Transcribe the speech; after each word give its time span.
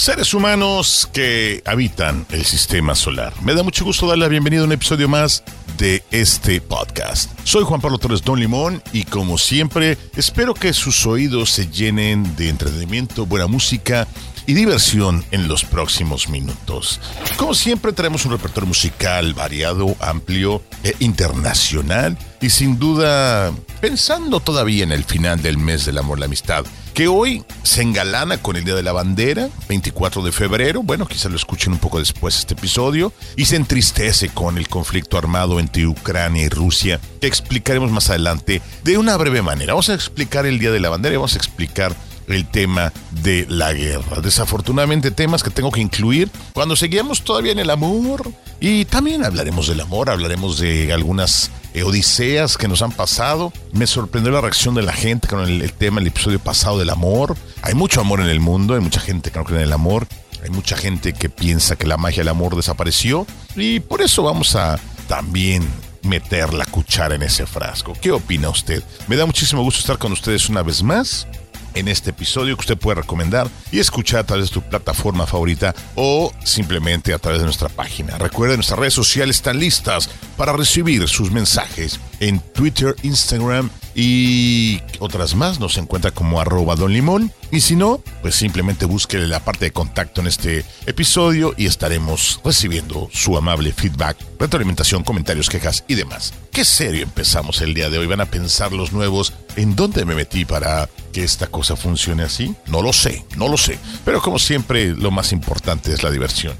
Seres 0.00 0.32
humanos 0.32 1.10
que 1.12 1.62
habitan 1.66 2.24
el 2.30 2.46
sistema 2.46 2.94
solar. 2.94 3.34
Me 3.42 3.52
da 3.52 3.62
mucho 3.62 3.84
gusto 3.84 4.08
darle 4.08 4.24
la 4.24 4.30
bienvenida 4.30 4.62
a 4.62 4.64
un 4.64 4.72
episodio 4.72 5.10
más 5.10 5.44
de 5.76 6.02
este 6.10 6.62
podcast. 6.62 7.30
Soy 7.44 7.64
Juan 7.64 7.82
Pablo 7.82 7.98
Torres 7.98 8.22
Don 8.22 8.40
Limón 8.40 8.82
y 8.94 9.04
como 9.04 9.36
siempre 9.36 9.98
espero 10.16 10.54
que 10.54 10.72
sus 10.72 11.04
oídos 11.04 11.50
se 11.50 11.68
llenen 11.68 12.34
de 12.36 12.48
entretenimiento, 12.48 13.26
buena 13.26 13.46
música 13.46 14.08
y 14.50 14.52
diversión 14.52 15.24
en 15.30 15.46
los 15.46 15.62
próximos 15.62 16.28
minutos. 16.28 17.00
Como 17.36 17.54
siempre 17.54 17.92
tenemos 17.92 18.24
un 18.26 18.32
repertorio 18.32 18.66
musical 18.66 19.32
variado, 19.32 19.94
amplio 20.00 20.60
e 20.82 20.92
internacional 20.98 22.18
y 22.40 22.50
sin 22.50 22.76
duda 22.76 23.52
pensando 23.80 24.40
todavía 24.40 24.82
en 24.82 24.90
el 24.90 25.04
final 25.04 25.40
del 25.40 25.56
mes 25.56 25.86
del 25.86 25.98
amor 25.98 26.18
y 26.18 26.22
la 26.22 26.26
amistad 26.26 26.64
que 26.94 27.06
hoy 27.06 27.44
se 27.62 27.82
engalana 27.82 28.42
con 28.42 28.56
el 28.56 28.64
Día 28.64 28.74
de 28.74 28.82
la 28.82 28.90
Bandera, 28.90 29.48
24 29.68 30.22
de 30.22 30.32
febrero, 30.32 30.82
bueno, 30.82 31.06
quizá 31.06 31.28
lo 31.28 31.36
escuchen 31.36 31.74
un 31.74 31.78
poco 31.78 32.00
después 32.00 32.36
este 32.36 32.54
episodio, 32.54 33.12
y 33.36 33.44
se 33.44 33.54
entristece 33.54 34.30
con 34.30 34.58
el 34.58 34.68
conflicto 34.68 35.16
armado 35.16 35.60
entre 35.60 35.86
Ucrania 35.86 36.42
y 36.42 36.48
Rusia, 36.48 37.00
que 37.20 37.28
explicaremos 37.28 37.92
más 37.92 38.10
adelante 38.10 38.60
de 38.82 38.98
una 38.98 39.16
breve 39.16 39.42
manera. 39.42 39.74
Vamos 39.74 39.88
a 39.88 39.94
explicar 39.94 40.44
el 40.46 40.58
Día 40.58 40.72
de 40.72 40.80
la 40.80 40.88
Bandera 40.88 41.14
y 41.14 41.18
vamos 41.18 41.34
a 41.34 41.38
explicar 41.38 41.94
el 42.32 42.46
tema 42.46 42.92
de 43.10 43.46
la 43.48 43.72
guerra. 43.72 44.20
Desafortunadamente 44.22 45.10
temas 45.10 45.42
que 45.42 45.50
tengo 45.50 45.70
que 45.70 45.80
incluir 45.80 46.30
cuando 46.52 46.76
seguimos 46.76 47.22
todavía 47.22 47.52
en 47.52 47.58
el 47.58 47.70
amor 47.70 48.30
y 48.60 48.84
también 48.84 49.24
hablaremos 49.24 49.68
del 49.68 49.80
amor, 49.80 50.10
hablaremos 50.10 50.58
de 50.58 50.92
algunas 50.92 51.50
eh, 51.74 51.82
odiseas 51.82 52.56
que 52.56 52.68
nos 52.68 52.82
han 52.82 52.92
pasado. 52.92 53.52
Me 53.72 53.86
sorprendió 53.86 54.32
la 54.32 54.40
reacción 54.40 54.74
de 54.74 54.82
la 54.82 54.92
gente 54.92 55.28
con 55.28 55.40
el, 55.40 55.62
el 55.62 55.72
tema, 55.72 56.00
el 56.00 56.06
episodio 56.06 56.38
pasado 56.38 56.78
del 56.78 56.90
amor. 56.90 57.36
Hay 57.62 57.74
mucho 57.74 58.00
amor 58.00 58.20
en 58.20 58.28
el 58.28 58.40
mundo, 58.40 58.74
hay 58.74 58.80
mucha 58.80 59.00
gente 59.00 59.30
que 59.30 59.38
no 59.38 59.44
cree 59.44 59.60
en 59.60 59.66
el 59.66 59.72
amor. 59.72 60.06
Hay 60.42 60.50
mucha 60.50 60.76
gente 60.76 61.12
que 61.12 61.28
piensa 61.28 61.76
que 61.76 61.86
la 61.86 61.98
magia 61.98 62.18
del 62.18 62.28
amor 62.28 62.56
desapareció 62.56 63.26
y 63.56 63.80
por 63.80 64.00
eso 64.00 64.22
vamos 64.22 64.56
a 64.56 64.78
también 65.06 65.68
meter 66.02 66.54
la 66.54 66.64
cuchara 66.64 67.14
en 67.14 67.22
ese 67.22 67.46
frasco. 67.46 67.94
¿Qué 68.00 68.10
opina 68.10 68.48
usted? 68.48 68.82
Me 69.06 69.16
da 69.16 69.26
muchísimo 69.26 69.62
gusto 69.62 69.80
estar 69.80 69.98
con 69.98 70.12
ustedes 70.12 70.48
una 70.48 70.62
vez 70.62 70.82
más 70.82 71.26
en 71.74 71.88
este 71.88 72.10
episodio 72.10 72.56
que 72.56 72.60
usted 72.60 72.78
puede 72.78 73.00
recomendar 73.00 73.48
y 73.70 73.78
escuchar 73.78 74.20
a 74.20 74.24
través 74.24 74.46
de 74.46 74.54
tu 74.54 74.62
plataforma 74.62 75.26
favorita 75.26 75.74
o 75.94 76.32
simplemente 76.44 77.12
a 77.12 77.18
través 77.18 77.40
de 77.40 77.44
nuestra 77.44 77.68
página. 77.68 78.18
Recuerden, 78.18 78.58
nuestras 78.58 78.78
redes 78.78 78.94
sociales 78.94 79.36
están 79.36 79.58
listas 79.58 80.10
para 80.36 80.52
recibir 80.52 81.06
sus 81.08 81.30
mensajes 81.30 82.00
en 82.20 82.40
Twitter, 82.40 82.96
Instagram 83.02 83.70
y 83.94 84.80
otras 84.98 85.34
más. 85.34 85.60
Nos 85.60 85.76
encuentra 85.78 86.10
como 86.10 86.40
arroba 86.40 86.76
don 86.76 86.92
limón. 86.92 87.32
Y 87.50 87.60
si 87.60 87.76
no, 87.76 88.02
pues 88.22 88.34
simplemente 88.34 88.84
búsquele 88.84 89.26
la 89.26 89.40
parte 89.40 89.66
de 89.66 89.72
contacto 89.72 90.20
en 90.20 90.28
este 90.28 90.64
episodio 90.86 91.54
y 91.56 91.66
estaremos 91.66 92.40
recibiendo 92.44 93.08
su 93.12 93.36
amable 93.36 93.72
feedback, 93.72 94.16
retroalimentación, 94.38 95.02
comentarios, 95.02 95.48
quejas 95.48 95.84
y 95.88 95.94
demás. 95.94 96.32
Qué 96.52 96.64
serio 96.64 97.02
empezamos 97.02 97.60
el 97.60 97.74
día 97.74 97.90
de 97.90 97.98
hoy. 97.98 98.06
Van 98.06 98.20
a 98.20 98.26
pensar 98.26 98.72
los 98.72 98.92
nuevos 98.92 99.32
en 99.56 99.74
dónde 99.76 100.04
me 100.04 100.14
metí 100.14 100.44
para 100.44 100.88
que 101.12 101.24
esta 101.24 101.48
cosa 101.48 101.76
funcione 101.76 102.22
así. 102.22 102.54
No 102.66 102.82
lo 102.82 102.92
sé, 102.92 103.24
no 103.36 103.48
lo 103.48 103.56
sé. 103.56 103.78
Pero 104.04 104.20
como 104.20 104.38
siempre, 104.38 104.94
lo 104.94 105.10
más 105.10 105.32
importante 105.32 105.92
es 105.92 106.02
la 106.02 106.10
diversión. 106.10 106.54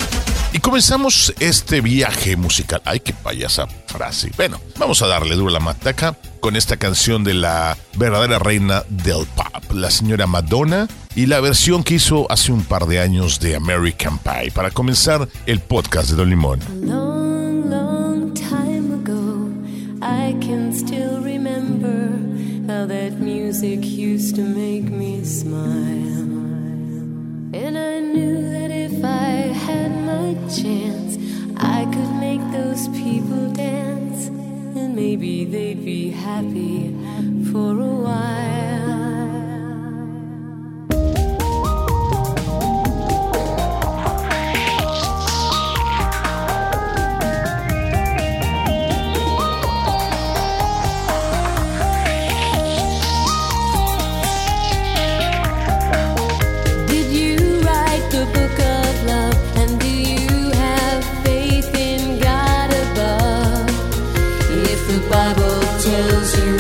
Y 0.53 0.59
comenzamos 0.59 1.33
este 1.39 1.81
viaje 1.81 2.37
musical. 2.37 2.83
Ay, 2.85 3.01
qué 3.01 3.13
payasa 3.13 3.67
frase. 3.87 4.33
Bueno, 4.37 4.61
vamos 4.79 5.01
a 5.01 5.07
darle 5.07 5.37
duro 5.37 5.51
la 5.51 5.61
mataca 5.61 6.17
con 6.41 6.57
esta 6.57 6.77
canción 6.77 7.23
de 7.23 7.35
la 7.35 7.77
verdadera 7.97 8.41
reina 8.41 8.83
del 8.89 9.27
pop, 9.37 9.73
la 9.73 9.91
señora 9.91 10.27
Madonna, 10.27 10.89
y 11.15 11.27
la 11.27 11.41
versión 11.41 11.85
que 11.85 11.95
hizo 11.95 12.31
hace 12.33 12.51
un 12.51 12.65
par 12.65 12.87
de 12.87 12.99
años 12.99 13.39
de 13.39 13.55
American 13.55 14.19
Pie. 14.19 14.51
Para 14.53 14.71
comenzar 14.71 15.29
el 15.47 15.61
podcast 15.61 16.11
de 16.11 16.17
Don 16.17 16.31
Limón. 16.31 16.61
that 22.91 23.13
music 23.21 23.85
used 23.85 24.35
to 24.35 24.43
make 24.43 24.85
me 24.85 25.23
smile. 25.23 25.90
Chance, 30.51 31.17
I 31.59 31.85
could 31.85 32.13
make 32.17 32.41
those 32.51 32.89
people 32.89 33.53
dance, 33.53 34.27
and 34.27 34.97
maybe 34.97 35.45
they'd 35.45 35.85
be 35.85 36.11
happy 36.11 36.93
for 37.53 37.71
a 37.79 37.95
while. 38.07 38.80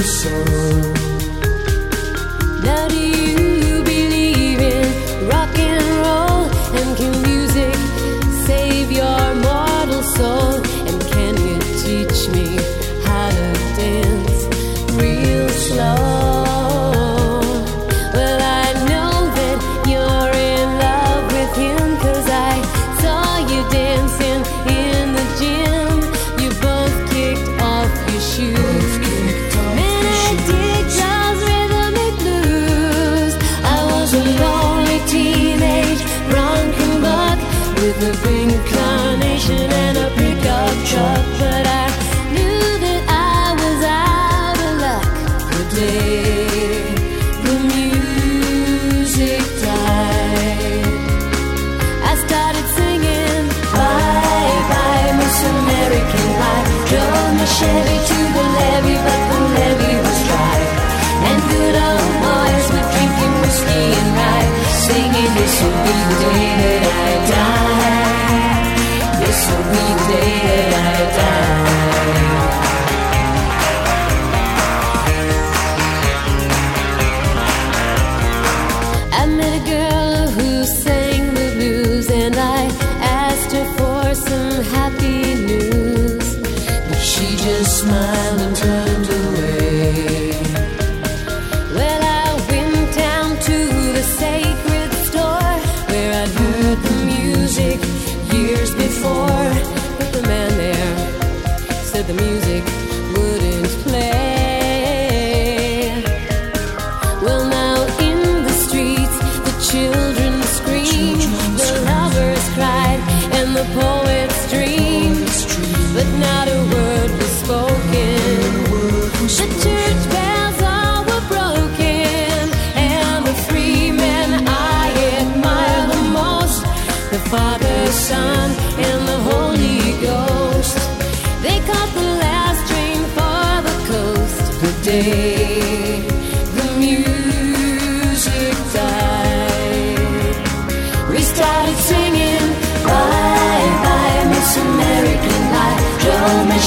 sorrow. 0.02 0.92
Dari 2.62 3.19
so 65.60 65.68
believe 65.68 65.99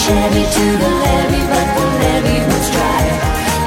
Chevy 0.03 0.43
to 0.43 0.65
the 0.83 0.89
levee 1.03 1.45
But 1.51 1.67
the 1.75 1.85
levee 2.01 2.43
was 2.49 2.67
dry. 2.75 3.03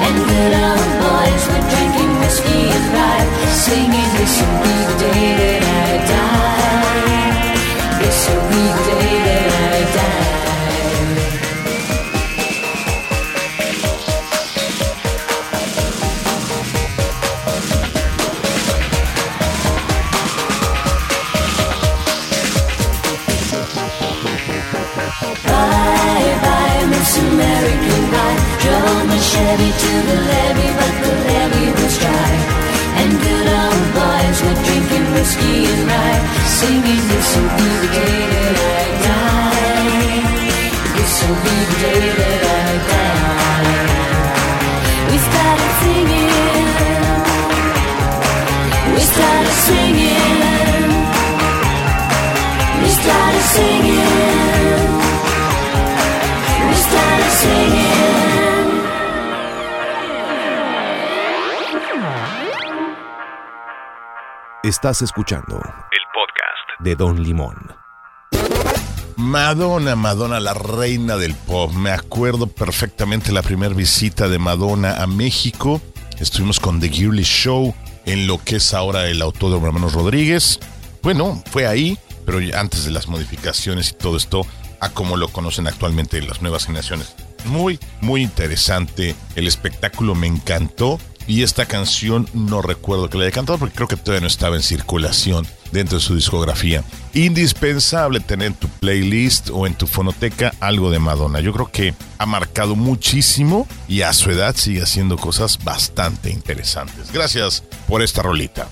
And 0.04 0.16
good 0.28 0.52
boys 1.00 1.42
were 1.48 1.64
drinking 1.72 2.12
whiskey 2.20 2.62
and 2.76 3.28
Singing 3.64 4.10
this 4.18 4.34
will 4.40 4.58
be 4.62 4.74
the 4.88 4.96
day 5.00 5.26
that 5.40 5.62
I 5.80 5.96
die. 6.12 6.40
This 8.00 8.18
will 8.28 8.44
be 8.50 8.62
the 8.76 8.84
day 8.90 9.16
that 9.26 9.50
I 9.72 9.96
die 9.96 10.55
Chevy 29.36 29.70
to 29.82 29.92
the 30.08 30.18
levee, 30.30 30.72
but 30.78 30.94
the 31.02 31.12
levee 31.28 31.70
was 31.78 31.94
dry. 32.02 32.32
And 33.00 33.10
good 33.26 33.48
old 33.60 33.84
boys 34.00 34.38
were 34.44 34.58
drinking 34.66 35.06
whiskey 35.12 35.58
and 35.72 35.82
rye, 35.90 36.20
singing, 36.58 37.02
"This 37.12 37.28
will 37.36 37.52
be 37.58 37.68
the 37.82 37.90
day 37.98 38.18
that 38.32 38.56
I 38.80 38.86
die. 39.08 40.20
This 40.96 41.14
will 41.22 41.40
be 41.44 41.56
the 41.68 41.76
day 41.84 42.04
that 42.20 42.42
I 42.60 42.70
die." 42.92 43.76
We 45.10 45.16
started 45.28 45.72
singing. 45.82 46.74
We 48.94 49.02
started 49.12 49.56
singing. 49.68 50.45
Estás 64.66 65.00
escuchando 65.00 65.54
el 65.54 66.02
podcast 66.12 66.80
de 66.80 66.96
Don 66.96 67.22
Limón. 67.22 67.54
Madonna, 69.14 69.94
Madonna, 69.94 70.40
la 70.40 70.54
reina 70.54 71.16
del 71.16 71.36
pop. 71.36 71.70
Me 71.72 71.92
acuerdo 71.92 72.48
perfectamente 72.48 73.30
la 73.30 73.42
primera 73.42 73.72
visita 73.72 74.28
de 74.28 74.40
Madonna 74.40 75.00
a 75.00 75.06
México. 75.06 75.80
Estuvimos 76.18 76.58
con 76.58 76.80
The 76.80 76.88
Girly 76.88 77.22
Show 77.22 77.76
en 78.06 78.26
lo 78.26 78.42
que 78.42 78.56
es 78.56 78.74
ahora 78.74 79.06
el 79.06 79.22
Autódromo 79.22 79.68
Hermanos 79.68 79.92
Rodríguez. 79.92 80.58
Bueno, 81.00 81.40
fue 81.52 81.68
ahí, 81.68 81.96
pero 82.24 82.40
antes 82.58 82.84
de 82.84 82.90
las 82.90 83.06
modificaciones 83.06 83.90
y 83.90 83.94
todo 83.94 84.16
esto, 84.16 84.44
a 84.80 84.88
como 84.88 85.16
lo 85.16 85.28
conocen 85.28 85.68
actualmente 85.68 86.20
las 86.22 86.42
nuevas 86.42 86.66
generaciones. 86.66 87.14
Muy, 87.44 87.78
muy 88.00 88.20
interesante. 88.20 89.14
El 89.36 89.46
espectáculo 89.46 90.16
me 90.16 90.26
encantó. 90.26 90.98
Y 91.26 91.42
esta 91.42 91.66
canción 91.66 92.28
no 92.34 92.62
recuerdo 92.62 93.10
que 93.10 93.18
la 93.18 93.24
haya 93.24 93.32
cantado 93.32 93.58
porque 93.58 93.74
creo 93.74 93.88
que 93.88 93.96
todavía 93.96 94.20
no 94.20 94.26
estaba 94.26 94.56
en 94.56 94.62
circulación 94.62 95.46
dentro 95.72 95.98
de 95.98 96.04
su 96.04 96.14
discografía. 96.14 96.84
Indispensable 97.14 98.20
tener 98.20 98.48
en 98.48 98.54
tu 98.54 98.68
playlist 98.68 99.50
o 99.52 99.66
en 99.66 99.74
tu 99.74 99.86
fonoteca 99.86 100.54
algo 100.60 100.90
de 100.90 100.98
Madonna. 100.98 101.40
Yo 101.40 101.52
creo 101.52 101.70
que 101.70 101.94
ha 102.18 102.26
marcado 102.26 102.76
muchísimo 102.76 103.66
y 103.88 104.02
a 104.02 104.12
su 104.12 104.30
edad 104.30 104.54
sigue 104.56 104.82
haciendo 104.82 105.16
cosas 105.16 105.62
bastante 105.64 106.30
interesantes. 106.30 107.12
Gracias 107.12 107.64
por 107.88 108.02
esta 108.02 108.22
rolita. 108.22 108.68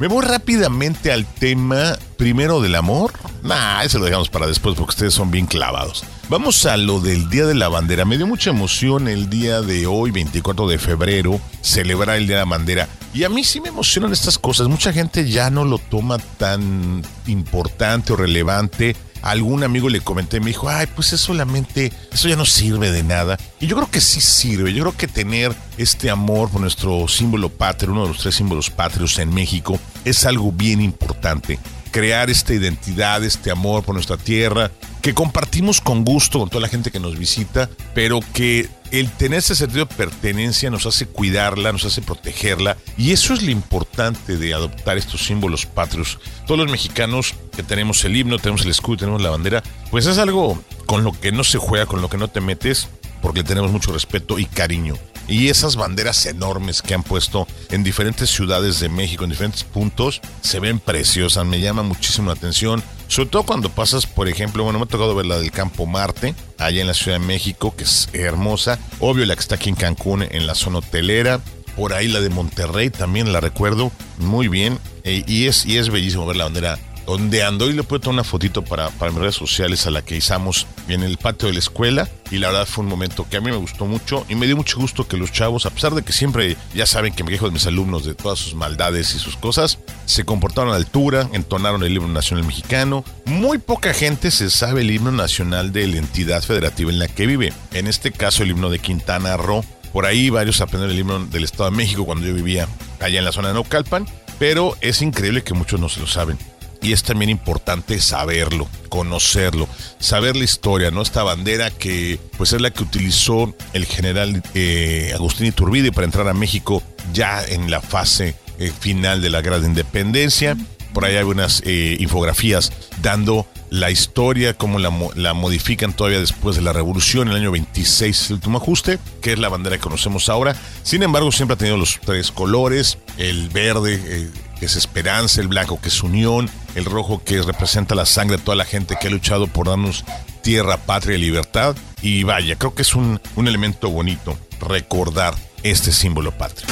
Me 0.00 0.08
voy 0.08 0.24
rápidamente 0.24 1.12
al 1.12 1.24
tema 1.24 1.96
primero 2.16 2.60
del 2.60 2.74
amor. 2.74 3.12
Nah, 3.42 3.82
ese 3.82 3.98
lo 3.98 4.06
dejamos 4.06 4.28
para 4.28 4.46
después 4.46 4.74
porque 4.74 4.90
ustedes 4.90 5.14
son 5.14 5.30
bien 5.30 5.46
clavados. 5.46 6.04
Vamos 6.30 6.64
a 6.64 6.78
lo 6.78 7.00
del 7.00 7.28
Día 7.28 7.44
de 7.44 7.54
la 7.54 7.68
Bandera. 7.68 8.06
Me 8.06 8.16
dio 8.16 8.26
mucha 8.26 8.48
emoción 8.48 9.08
el 9.08 9.28
día 9.28 9.60
de 9.60 9.86
hoy, 9.86 10.10
24 10.10 10.66
de 10.66 10.78
febrero, 10.78 11.38
celebrar 11.60 12.16
el 12.16 12.26
Día 12.26 12.36
de 12.36 12.44
la 12.44 12.50
Bandera. 12.50 12.88
Y 13.12 13.24
a 13.24 13.28
mí 13.28 13.44
sí 13.44 13.60
me 13.60 13.68
emocionan 13.68 14.10
estas 14.10 14.38
cosas. 14.38 14.68
Mucha 14.68 14.90
gente 14.90 15.28
ya 15.28 15.50
no 15.50 15.66
lo 15.66 15.76
toma 15.76 16.16
tan 16.18 17.02
importante 17.26 18.14
o 18.14 18.16
relevante. 18.16 18.96
Algún 19.20 19.64
amigo 19.64 19.90
le 19.90 20.00
comenté, 20.00 20.40
me 20.40 20.46
dijo, 20.46 20.68
ay, 20.68 20.86
pues 20.94 21.12
es 21.12 21.20
solamente, 21.20 21.92
eso 22.10 22.28
ya 22.28 22.36
no 22.36 22.46
sirve 22.46 22.90
de 22.90 23.02
nada. 23.02 23.38
Y 23.60 23.66
yo 23.66 23.76
creo 23.76 23.90
que 23.90 24.00
sí 24.00 24.22
sirve. 24.22 24.72
Yo 24.72 24.82
creo 24.82 24.96
que 24.96 25.08
tener 25.08 25.54
este 25.76 26.08
amor 26.08 26.48
por 26.48 26.62
nuestro 26.62 27.06
símbolo 27.06 27.50
patrio, 27.50 27.92
uno 27.92 28.02
de 28.02 28.08
los 28.08 28.18
tres 28.18 28.34
símbolos 28.34 28.70
patrios 28.70 29.18
en 29.18 29.32
México, 29.32 29.78
es 30.06 30.24
algo 30.24 30.52
bien 30.52 30.80
importante 30.80 31.58
crear 31.94 32.28
esta 32.28 32.52
identidad, 32.52 33.22
este 33.22 33.52
amor 33.52 33.84
por 33.84 33.94
nuestra 33.94 34.16
tierra, 34.16 34.72
que 35.00 35.14
compartimos 35.14 35.80
con 35.80 36.04
gusto 36.04 36.40
con 36.40 36.48
toda 36.48 36.62
la 36.62 36.68
gente 36.68 36.90
que 36.90 36.98
nos 36.98 37.16
visita, 37.16 37.70
pero 37.94 38.18
que 38.32 38.68
el 38.90 39.12
tener 39.12 39.38
ese 39.38 39.54
sentido 39.54 39.84
de 39.84 39.94
pertenencia 39.94 40.70
nos 40.70 40.86
hace 40.86 41.06
cuidarla, 41.06 41.70
nos 41.70 41.84
hace 41.84 42.02
protegerla, 42.02 42.76
y 42.98 43.12
eso 43.12 43.32
es 43.32 43.44
lo 43.44 43.52
importante 43.52 44.36
de 44.36 44.54
adoptar 44.54 44.98
estos 44.98 45.24
símbolos 45.24 45.66
patrios. 45.66 46.18
Todos 46.48 46.58
los 46.58 46.68
mexicanos 46.68 47.36
que 47.54 47.62
tenemos 47.62 48.04
el 48.04 48.16
himno, 48.16 48.40
tenemos 48.40 48.64
el 48.64 48.72
escudo, 48.72 48.96
tenemos 48.96 49.22
la 49.22 49.30
bandera, 49.30 49.62
pues 49.92 50.06
es 50.06 50.18
algo 50.18 50.60
con 50.86 51.04
lo 51.04 51.12
que 51.12 51.30
no 51.30 51.44
se 51.44 51.58
juega, 51.58 51.86
con 51.86 52.02
lo 52.02 52.10
que 52.10 52.18
no 52.18 52.26
te 52.26 52.40
metes, 52.40 52.88
porque 53.22 53.42
le 53.42 53.44
tenemos 53.44 53.70
mucho 53.70 53.92
respeto 53.92 54.40
y 54.40 54.46
cariño. 54.46 54.96
Y 55.26 55.48
esas 55.48 55.76
banderas 55.76 56.26
enormes 56.26 56.82
que 56.82 56.94
han 56.94 57.02
puesto 57.02 57.46
en 57.70 57.82
diferentes 57.82 58.30
ciudades 58.30 58.80
de 58.80 58.88
México, 58.88 59.24
en 59.24 59.30
diferentes 59.30 59.64
puntos, 59.64 60.20
se 60.42 60.60
ven 60.60 60.78
preciosas, 60.78 61.46
me 61.46 61.60
llama 61.60 61.82
muchísimo 61.82 62.28
la 62.28 62.34
atención. 62.34 62.82
Sobre 63.08 63.28
todo 63.28 63.44
cuando 63.44 63.70
pasas, 63.70 64.06
por 64.06 64.28
ejemplo, 64.28 64.64
bueno, 64.64 64.78
me 64.78 64.84
ha 64.84 64.88
tocado 64.88 65.14
ver 65.14 65.26
la 65.26 65.38
del 65.38 65.50
Campo 65.50 65.86
Marte, 65.86 66.34
allá 66.58 66.80
en 66.80 66.86
la 66.86 66.94
Ciudad 66.94 67.18
de 67.18 67.26
México, 67.26 67.74
que 67.76 67.84
es 67.84 68.08
hermosa. 68.12 68.78
Obvio 69.00 69.26
la 69.26 69.34
que 69.34 69.40
está 69.40 69.54
aquí 69.54 69.68
en 69.68 69.76
Cancún, 69.76 70.22
en 70.22 70.46
la 70.46 70.54
zona 70.54 70.78
hotelera. 70.78 71.40
Por 71.76 71.92
ahí 71.92 72.08
la 72.08 72.20
de 72.20 72.30
Monterrey 72.30 72.90
también 72.90 73.32
la 73.32 73.40
recuerdo 73.40 73.92
muy 74.18 74.48
bien. 74.48 74.78
Eh, 75.04 75.24
y, 75.26 75.46
es, 75.46 75.66
y 75.66 75.78
es 75.78 75.90
bellísimo 75.90 76.26
ver 76.26 76.36
la 76.36 76.44
bandera 76.44 76.78
ondeando. 77.06 77.68
Y 77.68 77.72
le 77.72 77.82
puedo 77.82 78.00
tomar 78.00 78.14
una 78.14 78.24
fotito 78.24 78.62
para, 78.62 78.90
para 78.90 79.10
mis 79.10 79.20
redes 79.20 79.34
sociales 79.34 79.86
a 79.86 79.90
la 79.90 80.02
que 80.02 80.16
izamos 80.16 80.66
en 80.88 81.02
el 81.02 81.18
patio 81.18 81.48
de 81.48 81.54
la 81.54 81.60
escuela. 81.60 82.08
Y 82.30 82.38
la 82.38 82.48
verdad 82.48 82.66
fue 82.66 82.84
un 82.84 82.90
momento 82.90 83.26
que 83.28 83.36
a 83.36 83.40
mí 83.40 83.50
me 83.50 83.56
gustó 83.56 83.86
mucho. 83.86 84.24
Y 84.28 84.34
me 84.34 84.46
dio 84.46 84.56
mucho 84.56 84.78
gusto 84.78 85.06
que 85.06 85.16
los 85.16 85.32
chavos, 85.32 85.66
a 85.66 85.70
pesar 85.70 85.94
de 85.94 86.02
que 86.02 86.12
siempre 86.12 86.56
ya 86.74 86.86
saben 86.86 87.14
que 87.14 87.24
me 87.24 87.30
quejo 87.30 87.46
de 87.46 87.52
mis 87.52 87.66
alumnos 87.66 88.04
de 88.04 88.14
todas 88.14 88.38
sus 88.38 88.54
maldades 88.54 89.14
y 89.14 89.18
sus 89.18 89.36
cosas, 89.36 89.78
se 90.06 90.24
comportaron 90.24 90.70
a 90.70 90.72
la 90.72 90.78
altura, 90.78 91.28
entonaron 91.32 91.82
el 91.82 91.94
himno 91.94 92.08
nacional 92.08 92.46
mexicano. 92.46 93.04
Muy 93.24 93.58
poca 93.58 93.94
gente 93.94 94.30
se 94.30 94.50
sabe 94.50 94.82
el 94.82 94.90
himno 94.90 95.12
nacional 95.12 95.72
de 95.72 95.86
la 95.86 95.98
entidad 95.98 96.42
federativa 96.42 96.90
en 96.90 96.98
la 96.98 97.08
que 97.08 97.26
vive. 97.26 97.52
En 97.72 97.86
este 97.86 98.12
caso, 98.12 98.42
el 98.42 98.50
himno 98.50 98.70
de 98.70 98.78
Quintana 98.78 99.36
Roo. 99.36 99.64
Por 99.92 100.06
ahí 100.06 100.28
varios 100.28 100.60
aprendieron 100.60 100.92
el 100.92 101.00
himno 101.00 101.26
del 101.26 101.44
Estado 101.44 101.70
de 101.70 101.76
México 101.76 102.04
cuando 102.04 102.26
yo 102.26 102.34
vivía 102.34 102.66
allá 102.98 103.20
en 103.20 103.24
la 103.24 103.30
zona 103.30 103.48
de 103.48 103.54
Naucalpan. 103.54 104.06
Pero 104.40 104.76
es 104.80 105.02
increíble 105.02 105.44
que 105.44 105.54
muchos 105.54 105.78
no 105.78 105.88
se 105.88 106.00
lo 106.00 106.08
saben 106.08 106.36
y 106.84 106.92
es 106.92 107.02
también 107.02 107.30
importante 107.30 107.98
saberlo, 107.98 108.68
conocerlo, 108.90 109.66
saber 109.98 110.36
la 110.36 110.44
historia, 110.44 110.90
¿no? 110.90 111.00
Esta 111.00 111.22
bandera 111.22 111.70
que 111.70 112.20
pues 112.36 112.52
es 112.52 112.60
la 112.60 112.70
que 112.70 112.82
utilizó 112.82 113.54
el 113.72 113.86
general 113.86 114.42
eh, 114.54 115.10
Agustín 115.14 115.46
Iturbide 115.46 115.92
para 115.92 116.04
entrar 116.04 116.28
a 116.28 116.34
México 116.34 116.82
ya 117.14 117.42
en 117.42 117.70
la 117.70 117.80
fase 117.80 118.36
eh, 118.58 118.70
final 118.78 119.22
de 119.22 119.30
la 119.30 119.40
Guerra 119.40 119.60
de 119.60 119.66
Independencia. 119.66 120.56
Por 120.94 121.04
ahí 121.04 121.16
hay 121.16 121.24
unas 121.24 121.60
eh, 121.66 121.98
infografías 122.00 122.72
dando 123.02 123.46
la 123.70 123.90
historia, 123.90 124.54
cómo 124.54 124.78
la, 124.78 124.88
mo- 124.90 125.10
la 125.16 125.34
modifican 125.34 125.92
todavía 125.92 126.20
después 126.20 126.54
de 126.56 126.62
la 126.62 126.72
revolución, 126.72 127.28
el 127.28 127.34
año 127.36 127.50
26, 127.50 128.28
el 128.30 128.34
último 128.36 128.58
ajuste, 128.58 128.98
que 129.20 129.32
es 129.32 129.38
la 129.38 129.48
bandera 129.48 129.76
que 129.76 129.82
conocemos 129.82 130.28
ahora. 130.28 130.54
Sin 130.84 131.02
embargo, 131.02 131.32
siempre 131.32 131.54
ha 131.54 131.58
tenido 131.58 131.76
los 131.76 131.98
tres 132.00 132.30
colores, 132.30 132.98
el 133.18 133.48
verde, 133.48 134.00
eh, 134.02 134.30
que 134.60 134.66
es 134.66 134.76
esperanza, 134.76 135.40
el 135.40 135.48
blanco, 135.48 135.80
que 135.80 135.88
es 135.88 136.02
unión, 136.04 136.48
el 136.76 136.84
rojo, 136.84 137.22
que 137.24 137.42
representa 137.42 137.94
la 137.96 138.06
sangre 138.06 138.36
de 138.36 138.42
toda 138.44 138.56
la 138.56 138.64
gente 138.64 138.96
que 139.00 139.08
ha 139.08 139.10
luchado 139.10 139.48
por 139.48 139.66
darnos 139.66 140.04
tierra, 140.42 140.76
patria 140.76 141.16
y 141.16 141.20
libertad. 141.20 141.74
Y 142.00 142.22
vaya, 142.22 142.54
creo 142.56 142.74
que 142.76 142.82
es 142.82 142.94
un, 142.94 143.20
un 143.34 143.48
elemento 143.48 143.90
bonito 143.90 144.38
recordar 144.60 145.34
este 145.64 145.90
símbolo 145.90 146.30
patrio. 146.30 146.66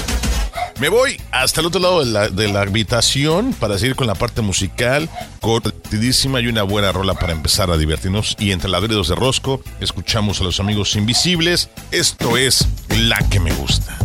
Me 0.82 0.88
voy 0.88 1.16
hasta 1.30 1.60
el 1.60 1.68
otro 1.68 1.80
lado 1.80 2.04
de 2.04 2.48
la, 2.48 2.60
habitación 2.60 3.52
para 3.52 3.78
seguir 3.78 3.94
con 3.94 4.08
la 4.08 4.16
parte 4.16 4.42
musical, 4.42 5.08
cortidísima 5.40 6.40
y 6.40 6.48
una 6.48 6.64
buena 6.64 6.90
rola 6.90 7.14
para 7.14 7.32
empezar 7.32 7.70
a 7.70 7.76
divertirnos. 7.76 8.34
Y 8.40 8.50
entre 8.50 8.68
ladridos 8.68 9.06
de 9.06 9.14
rosco, 9.14 9.62
escuchamos 9.78 10.40
a 10.40 10.44
los 10.44 10.58
amigos 10.58 10.96
invisibles. 10.96 11.68
Esto 11.92 12.36
es 12.36 12.66
la 12.88 13.16
que 13.30 13.38
me 13.38 13.52
gusta. 13.52 13.96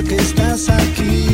Porque 0.00 0.16
estás 0.16 0.68
aquí, 0.70 1.29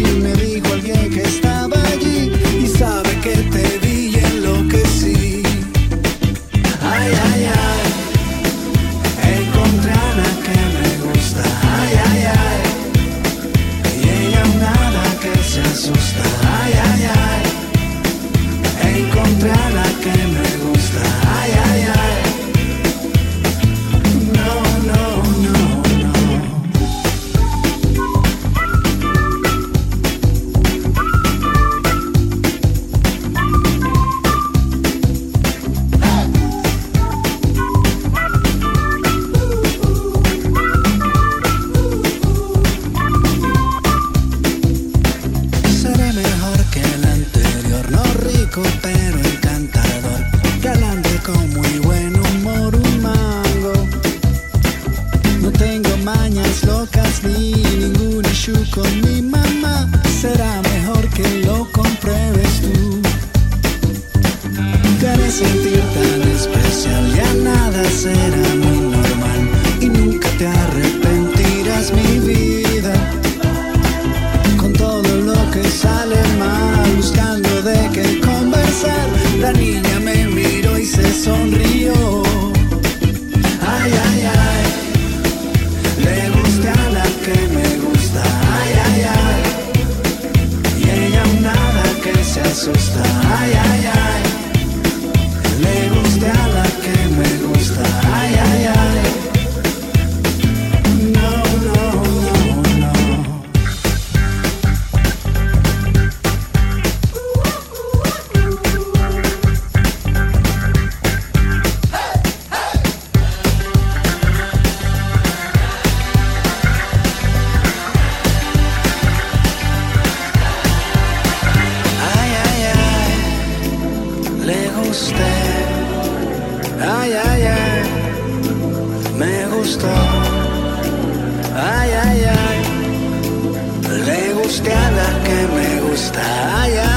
le 134.47 134.53
gusté 134.53 134.73
a 134.73 134.91
la 134.91 135.25
que 135.25 135.39
me 135.55 135.81
gusta. 135.81 136.96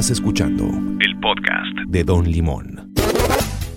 Estás 0.00 0.16
escuchando 0.16 0.64
el 1.04 1.20
podcast 1.20 1.76
de 1.88 2.04
Don 2.04 2.24
Limón. 2.24 2.94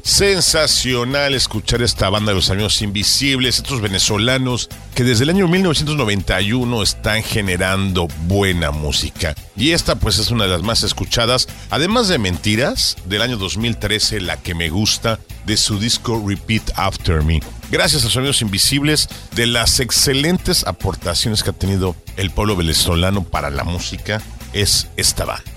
Sensacional 0.03 1.33
escuchar 1.33 1.81
esta 1.81 2.09
banda 2.09 2.31
de 2.31 2.35
los 2.35 2.49
amigos 2.49 2.81
invisibles, 2.81 3.57
estos 3.57 3.81
venezolanos 3.81 4.69
que 4.95 5.03
desde 5.03 5.25
el 5.25 5.31
año 5.31 5.49
1991 5.49 6.81
están 6.81 7.23
generando 7.23 8.07
buena 8.25 8.71
música. 8.71 9.35
Y 9.57 9.71
esta 9.71 9.95
pues 9.95 10.17
es 10.17 10.31
una 10.31 10.45
de 10.45 10.51
las 10.51 10.63
más 10.63 10.83
escuchadas, 10.83 11.49
además 11.69 12.07
de 12.07 12.19
Mentiras, 12.19 12.95
del 13.03 13.21
año 13.21 13.35
2013, 13.35 14.21
la 14.21 14.37
que 14.37 14.55
me 14.55 14.69
gusta, 14.69 15.19
de 15.45 15.57
su 15.57 15.77
disco 15.77 16.23
Repeat 16.25 16.71
After 16.77 17.21
Me. 17.21 17.41
Gracias 17.69 18.03
a 18.03 18.05
los 18.05 18.15
amigos 18.15 18.41
invisibles 18.41 19.09
de 19.35 19.45
las 19.45 19.81
excelentes 19.81 20.65
aportaciones 20.65 21.43
que 21.43 21.49
ha 21.49 21.53
tenido 21.53 21.97
el 22.15 22.31
pueblo 22.31 22.55
venezolano 22.55 23.25
para 23.25 23.49
la 23.49 23.65
música, 23.65 24.21
es 24.53 24.87
esta 24.95 25.25
banda. 25.25 25.52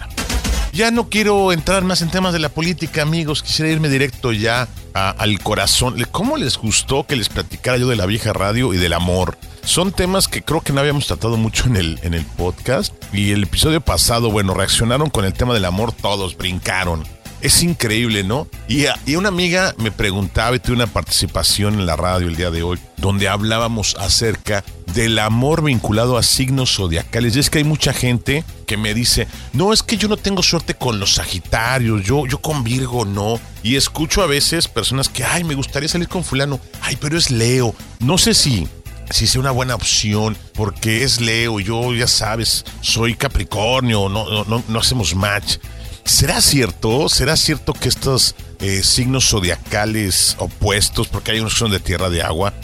Ya 0.77 0.91
no 0.91 1.09
quiero 1.09 1.53
entrar 1.53 1.85
más 1.85 2.03
en 2.03 2.11
temas 2.11 2.35
de 2.35 2.39
la 2.39 2.51
política, 2.51 3.01
amigos. 3.01 3.43
Quisiera 3.43 3.73
irme 3.73 3.89
directo 3.89 4.31
ya 4.33 4.69
al 4.93 5.41
corazón. 5.41 5.97
¿Cómo 6.13 6.37
les 6.37 6.59
gustó 6.59 7.07
que 7.07 7.17
les 7.17 7.31
platicara 7.31 7.79
yo 7.79 7.89
de 7.89 7.97
la 7.97 8.05
vieja 8.05 8.35
radio 8.35 8.75
y 8.75 8.77
del 8.77 8.93
amor? 8.93 9.39
Son 9.65 9.91
temas 9.91 10.29
que 10.29 10.43
creo 10.43 10.61
que 10.61 10.75
no 10.75 10.81
habíamos 10.81 11.07
tratado 11.07 11.39
mucho 11.39 11.65
en 11.65 11.77
el, 11.77 11.99
en 12.03 12.13
el 12.13 12.27
podcast. 12.27 12.93
Y 13.11 13.31
el 13.31 13.45
episodio 13.45 13.81
pasado, 13.81 14.31
bueno, 14.31 14.53
reaccionaron 14.53 15.09
con 15.09 15.25
el 15.25 15.33
tema 15.33 15.55
del 15.55 15.65
amor 15.65 15.93
todos, 15.93 16.37
brincaron. 16.37 17.05
Es 17.41 17.63
increíble, 17.63 18.25
¿no? 18.25 18.49
Y, 18.69 18.87
y 19.05 19.17
una 19.17 19.29
amiga 19.29 19.75
me 19.79 19.93
preguntaba 19.93 20.57
y 20.57 20.59
tuve 20.59 20.77
una 20.77 20.87
participación 20.87 21.75
en 21.75 21.87
la 21.87 21.97
radio 21.97 22.29
el 22.29 22.37
día 22.37 22.51
de 22.51 22.63
hoy, 22.63 22.79
donde 22.97 23.29
hablábamos 23.29 23.95
acerca 23.99 24.65
del 24.95 25.19
amor 25.19 25.63
vinculado 25.63 26.17
a 26.17 26.23
signos 26.23 26.75
zodiacales. 26.75 27.37
Y 27.37 27.41
es 27.41 27.51
que 27.51 27.59
hay 27.59 27.65
mucha 27.65 27.93
gente 27.93 28.45
que 28.67 28.77
me 28.77 28.95
dice, 28.95 29.29
no, 29.53 29.73
es 29.73 29.83
que 29.83 29.97
yo 29.97 30.09
no 30.09 30.17
tengo 30.17 30.43
suerte 30.43 30.75
con 30.75 30.99
los 30.99 31.15
Sagitarios, 31.15 32.03
yo, 32.05 32.27
yo 32.27 32.39
con 32.39 32.65
Virgo 32.65 33.05
no. 33.05 33.39
Y 33.63 33.77
escucho 33.77 34.23
a 34.23 34.27
veces 34.27 34.69
personas 34.69 35.09
que, 35.09 35.25
ay, 35.25 35.45
me 35.45 35.55
gustaría 35.55 35.89
salir 35.89 36.09
con 36.09 36.25
fulano, 36.25 36.59
ay, 36.81 36.97
pero 37.01 37.19
es 37.19 37.31
Leo. 37.31 37.75
No 38.01 38.19
sé 38.19 38.35
si 38.35 38.67
si 39.11 39.29
sea 39.29 39.41
una 39.41 39.53
buena 39.53 39.77
opción, 39.77 40.37
porque 40.55 41.05
es 41.05 41.21
Leo, 41.21 41.61
yo 41.61 41.95
ya 41.95 42.09
sabes, 42.09 42.65
soy 42.81 43.15
Capricornio, 43.15 44.09
no, 44.09 44.45
no, 44.45 44.65
no 44.67 44.79
hacemos 44.81 45.15
match. 45.15 45.59
¿Será 46.07 46.41
cierto? 46.41 47.09
¿Será 47.09 47.37
cierto 47.37 47.73
que 47.73 47.89
estos 47.89 48.37
eh, 48.61 48.83
signos 48.85 49.29
zodiacales 49.29 50.37
opuestos, 50.39 51.09
porque 51.09 51.33
hay 51.33 51.41
unos 51.41 51.55
que 51.55 51.59
son 51.59 51.73
de 51.73 51.81
tierra, 51.81 52.09
de 52.09 52.23
agua, 52.23 52.55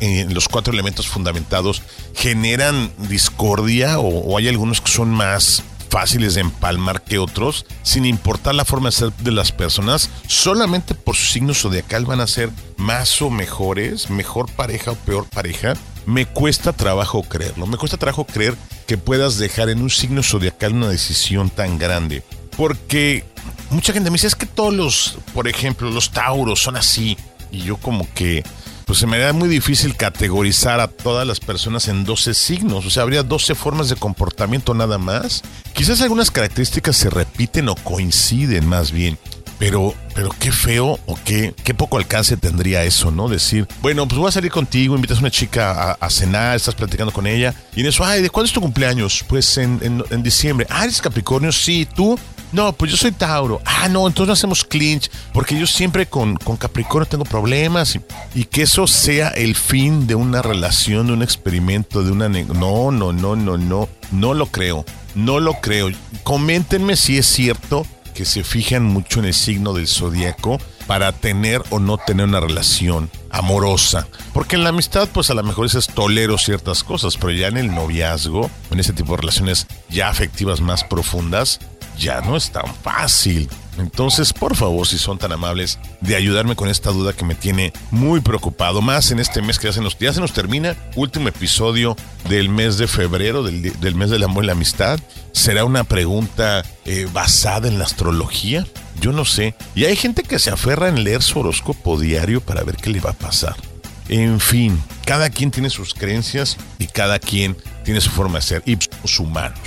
en 0.00 0.32
los 0.32 0.48
cuatro 0.48 0.72
elementos 0.72 1.06
fundamentados, 1.06 1.82
generan 2.14 2.90
discordia 2.96 3.98
o, 3.98 4.08
o 4.08 4.38
hay 4.38 4.48
algunos 4.48 4.80
que 4.80 4.90
son 4.90 5.10
más 5.10 5.62
fáciles 5.90 6.34
de 6.34 6.40
empalmar 6.40 7.02
que 7.02 7.18
otros, 7.18 7.66
sin 7.82 8.06
importar 8.06 8.54
la 8.54 8.64
forma 8.64 8.88
de 8.88 8.96
ser 8.96 9.12
de 9.12 9.32
las 9.32 9.52
personas, 9.52 10.10
solamente 10.26 10.94
por 10.94 11.14
su 11.14 11.26
signo 11.26 11.52
zodiacal 11.54 12.06
van 12.06 12.20
a 12.20 12.26
ser 12.26 12.50
más 12.78 13.20
o 13.20 13.28
mejores, 13.28 14.08
mejor 14.10 14.50
pareja 14.52 14.92
o 14.92 14.96
peor 14.96 15.26
pareja. 15.26 15.74
Me 16.06 16.24
cuesta 16.24 16.72
trabajo 16.72 17.22
creerlo, 17.22 17.66
me 17.66 17.76
cuesta 17.76 17.98
trabajo 17.98 18.24
creer 18.24 18.56
que 18.86 18.96
puedas 18.96 19.36
dejar 19.36 19.68
en 19.68 19.82
un 19.82 19.90
signo 19.90 20.22
zodiacal 20.22 20.72
una 20.72 20.88
decisión 20.88 21.50
tan 21.50 21.78
grande, 21.78 22.22
porque 22.58 23.24
mucha 23.70 23.92
gente 23.92 24.10
me 24.10 24.16
dice, 24.16 24.26
es 24.26 24.34
que 24.34 24.44
todos 24.44 24.74
los, 24.74 25.18
por 25.32 25.46
ejemplo, 25.46 25.88
los 25.90 26.10
tauros 26.10 26.60
son 26.60 26.76
así, 26.76 27.16
y 27.52 27.60
yo 27.60 27.76
como 27.78 28.12
que 28.14 28.42
pues 28.84 28.98
se 28.98 29.06
me 29.06 29.18
da 29.18 29.34
muy 29.34 29.50
difícil 29.50 29.94
categorizar 29.96 30.80
a 30.80 30.88
todas 30.88 31.26
las 31.26 31.40
personas 31.40 31.88
en 31.88 32.04
12 32.04 32.32
signos. 32.32 32.86
O 32.86 32.90
sea, 32.90 33.02
habría 33.02 33.22
12 33.22 33.54
formas 33.54 33.90
de 33.90 33.96
comportamiento 33.96 34.72
nada 34.72 34.96
más. 34.96 35.42
Quizás 35.74 36.00
algunas 36.00 36.30
características 36.30 36.96
se 36.96 37.10
repiten 37.10 37.68
o 37.68 37.74
coinciden 37.74 38.66
más 38.66 38.90
bien. 38.90 39.18
Pero, 39.58 39.94
pero 40.14 40.30
qué 40.40 40.50
feo 40.52 40.98
o 41.04 41.18
qué, 41.22 41.54
qué 41.64 41.74
poco 41.74 41.98
alcance 41.98 42.38
tendría 42.38 42.84
eso, 42.84 43.10
¿no? 43.10 43.28
Decir, 43.28 43.68
bueno, 43.82 44.08
pues 44.08 44.18
voy 44.18 44.28
a 44.28 44.32
salir 44.32 44.50
contigo, 44.50 44.94
invitas 44.94 45.18
a 45.18 45.20
una 45.20 45.30
chica 45.30 45.92
a, 46.00 46.10
cenar, 46.10 46.56
estás 46.56 46.74
platicando 46.74 47.12
con 47.12 47.26
ella, 47.26 47.54
y 47.74 47.80
en 47.80 47.86
eso, 47.88 48.04
ay, 48.04 48.22
¿de 48.22 48.30
cuándo 48.30 48.46
es 48.46 48.52
tu 48.52 48.60
cumpleaños? 48.60 49.24
Pues 49.28 49.58
en, 49.58 49.80
en, 49.82 50.02
en 50.10 50.22
diciembre. 50.22 50.66
Ah, 50.70 50.84
¿eres 50.84 51.02
Capricornio? 51.02 51.50
Sí, 51.52 51.86
¿tú? 51.92 52.18
No, 52.52 52.72
pues 52.72 52.90
yo 52.90 52.96
soy 52.96 53.12
Tauro. 53.12 53.60
Ah, 53.64 53.88
no, 53.88 54.06
entonces 54.06 54.28
no 54.28 54.32
hacemos 54.32 54.64
clinch, 54.64 55.10
porque 55.32 55.58
yo 55.58 55.66
siempre 55.66 56.06
con, 56.06 56.36
con 56.36 56.56
Capricornio 56.56 57.06
tengo 57.06 57.24
problemas. 57.24 57.98
Y, 58.34 58.44
que 58.44 58.62
eso 58.62 58.86
sea 58.86 59.28
el 59.28 59.54
fin 59.54 60.06
de 60.06 60.14
una 60.14 60.42
relación, 60.42 61.06
de 61.06 61.12
un 61.12 61.22
experimento, 61.22 62.02
de 62.02 62.12
una... 62.12 62.28
No, 62.28 62.90
no, 62.90 63.12
no, 63.12 63.36
no, 63.36 63.58
no, 63.58 63.88
no 64.10 64.34
lo 64.34 64.46
creo. 64.46 64.84
No 65.14 65.40
lo 65.40 65.54
creo. 65.60 65.90
Coméntenme 66.22 66.96
si 66.96 67.18
es 67.18 67.26
cierto 67.26 67.86
que 68.14 68.24
se 68.24 68.42
fijan 68.42 68.84
mucho 68.84 69.20
en 69.20 69.26
el 69.26 69.34
signo 69.34 69.72
del 69.74 69.86
zodiaco 69.86 70.58
para 70.88 71.12
tener 71.12 71.62
o 71.70 71.78
no 71.78 71.98
tener 71.98 72.26
una 72.26 72.40
relación 72.40 73.10
amorosa. 73.30 74.08
Porque 74.32 74.56
en 74.56 74.64
la 74.64 74.70
amistad, 74.70 75.08
pues 75.12 75.30
a 75.30 75.34
lo 75.34 75.42
mejor 75.42 75.66
dices 75.66 75.86
tolero 75.86 76.38
ciertas 76.38 76.82
cosas, 76.82 77.16
pero 77.16 77.30
ya 77.30 77.48
en 77.48 77.58
el 77.58 77.74
noviazgo, 77.74 78.50
en 78.70 78.80
ese 78.80 78.92
tipo 78.92 79.12
de 79.12 79.18
relaciones 79.18 79.66
ya 79.88 80.08
afectivas 80.08 80.60
más 80.60 80.82
profundas, 80.82 81.60
ya 81.98 82.20
no 82.20 82.36
es 82.36 82.50
tan 82.50 82.74
fácil. 82.82 83.48
Entonces, 83.78 84.32
por 84.32 84.56
favor, 84.56 84.86
si 84.86 84.98
son 84.98 85.18
tan 85.18 85.32
amables 85.32 85.78
de 86.00 86.16
ayudarme 86.16 86.56
con 86.56 86.68
esta 86.68 86.90
duda 86.90 87.12
que 87.12 87.24
me 87.24 87.34
tiene 87.34 87.72
muy 87.90 88.20
preocupado, 88.20 88.82
más 88.82 89.10
en 89.12 89.20
este 89.20 89.40
mes 89.40 89.58
que 89.58 89.68
ya 89.68 89.72
se 89.72 89.80
nos, 89.80 89.96
ya 89.98 90.12
se 90.12 90.20
nos 90.20 90.32
termina, 90.32 90.76
último 90.96 91.28
episodio 91.28 91.96
del 92.28 92.48
mes 92.48 92.76
de 92.78 92.88
febrero, 92.88 93.42
del, 93.42 93.78
del 93.78 93.94
mes 93.94 94.10
del 94.10 94.24
amor 94.24 94.44
y 94.44 94.46
la 94.48 94.54
amistad. 94.54 94.98
¿Será 95.32 95.64
una 95.64 95.84
pregunta 95.84 96.64
eh, 96.84 97.06
basada 97.12 97.68
en 97.68 97.78
la 97.78 97.84
astrología? 97.84 98.66
Yo 99.00 99.12
no 99.12 99.24
sé. 99.24 99.54
Y 99.74 99.84
hay 99.84 99.94
gente 99.94 100.24
que 100.24 100.38
se 100.40 100.50
aferra 100.50 100.88
en 100.88 101.04
leer 101.04 101.22
su 101.22 101.38
horóscopo 101.38 102.00
diario 102.00 102.40
para 102.40 102.64
ver 102.64 102.76
qué 102.76 102.90
le 102.90 103.00
va 103.00 103.10
a 103.10 103.14
pasar. 103.14 103.54
En 104.08 104.40
fin, 104.40 104.82
cada 105.04 105.28
quien 105.30 105.50
tiene 105.50 105.70
sus 105.70 105.94
creencias 105.94 106.56
y 106.78 106.86
cada 106.86 107.18
quien 107.18 107.56
tiene 107.84 108.00
su 108.00 108.10
forma 108.10 108.38
de 108.38 108.42
ser. 108.42 108.62
Y 108.66 108.78
somos 108.80 109.20
humanos. 109.20 109.58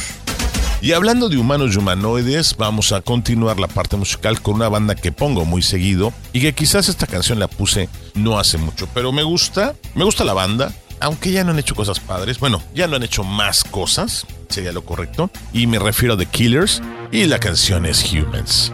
Y 0.82 0.94
hablando 0.94 1.30
de 1.30 1.38
humanos 1.38 1.76
y 1.76 1.78
humanoides, 1.78 2.56
vamos 2.58 2.92
a 2.92 3.02
continuar 3.02 3.60
la 3.60 3.68
parte 3.68 3.98
musical 3.98 4.42
con 4.42 4.56
una 4.56 4.68
banda 4.68 4.96
que 4.96 5.12
pongo 5.12 5.46
muy 5.46 5.62
seguido 5.62 6.12
y 6.34 6.42
que 6.42 6.54
quizás 6.54 6.90
esta 6.90 7.06
canción 7.06 7.38
la 7.38 7.48
puse 7.48 7.88
no 8.16 8.40
hace 8.40 8.58
mucho, 8.58 8.88
pero 8.92 9.12
me 9.12 9.22
gusta, 9.22 9.76
me 9.94 10.04
gusta 10.04 10.26
la 10.26 10.34
banda, 10.34 10.74
aunque 11.00 11.32
ya 11.32 11.44
no 11.44 11.52
han 11.52 11.60
hecho 11.60 11.76
cosas 11.76 12.00
padres, 12.00 12.40
bueno, 12.40 12.64
ya 12.74 12.88
no 12.88 12.96
han 12.96 13.04
hecho 13.04 13.24
más 13.24 13.64
cosas, 13.64 14.26
sería 14.50 14.72
lo 14.72 14.84
correcto, 14.84 15.30
y 15.54 15.68
me 15.68 15.78
refiero 15.78 16.16
a 16.16 16.18
The 16.18 16.26
Killers 16.26 16.82
y 17.12 17.26
la 17.26 17.38
canción 17.38 17.86
es 17.86 18.12
Humans. 18.12 18.74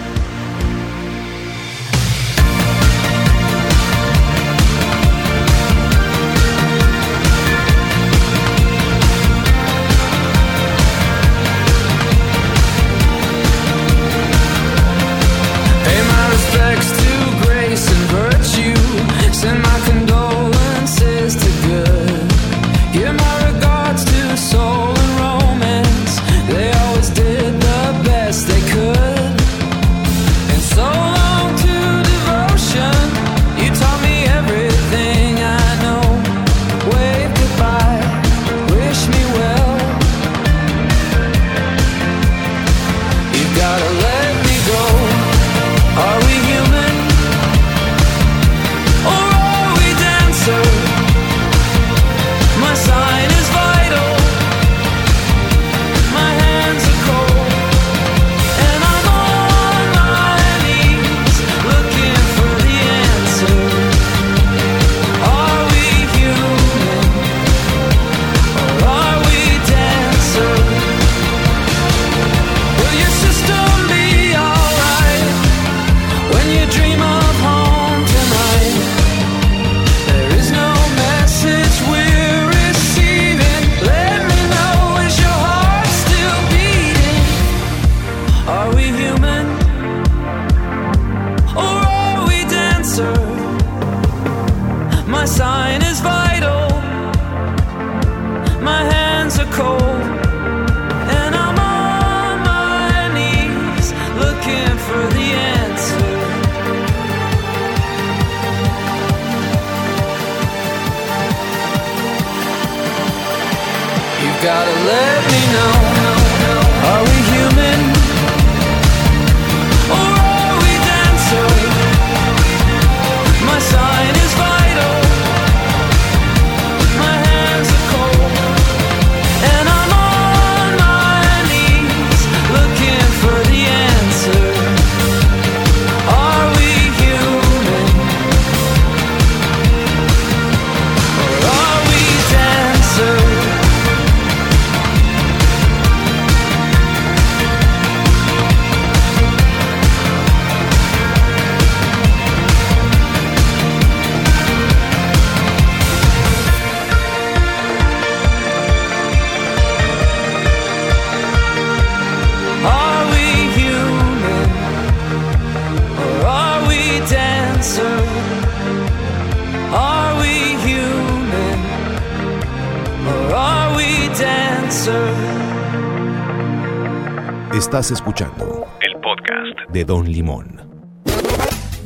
Estás 177.71 177.91
escuchando 177.91 178.67
El 178.81 178.99
podcast. 178.99 179.71
de 179.71 179.85
Don 179.85 180.11
Limón. 180.11 180.61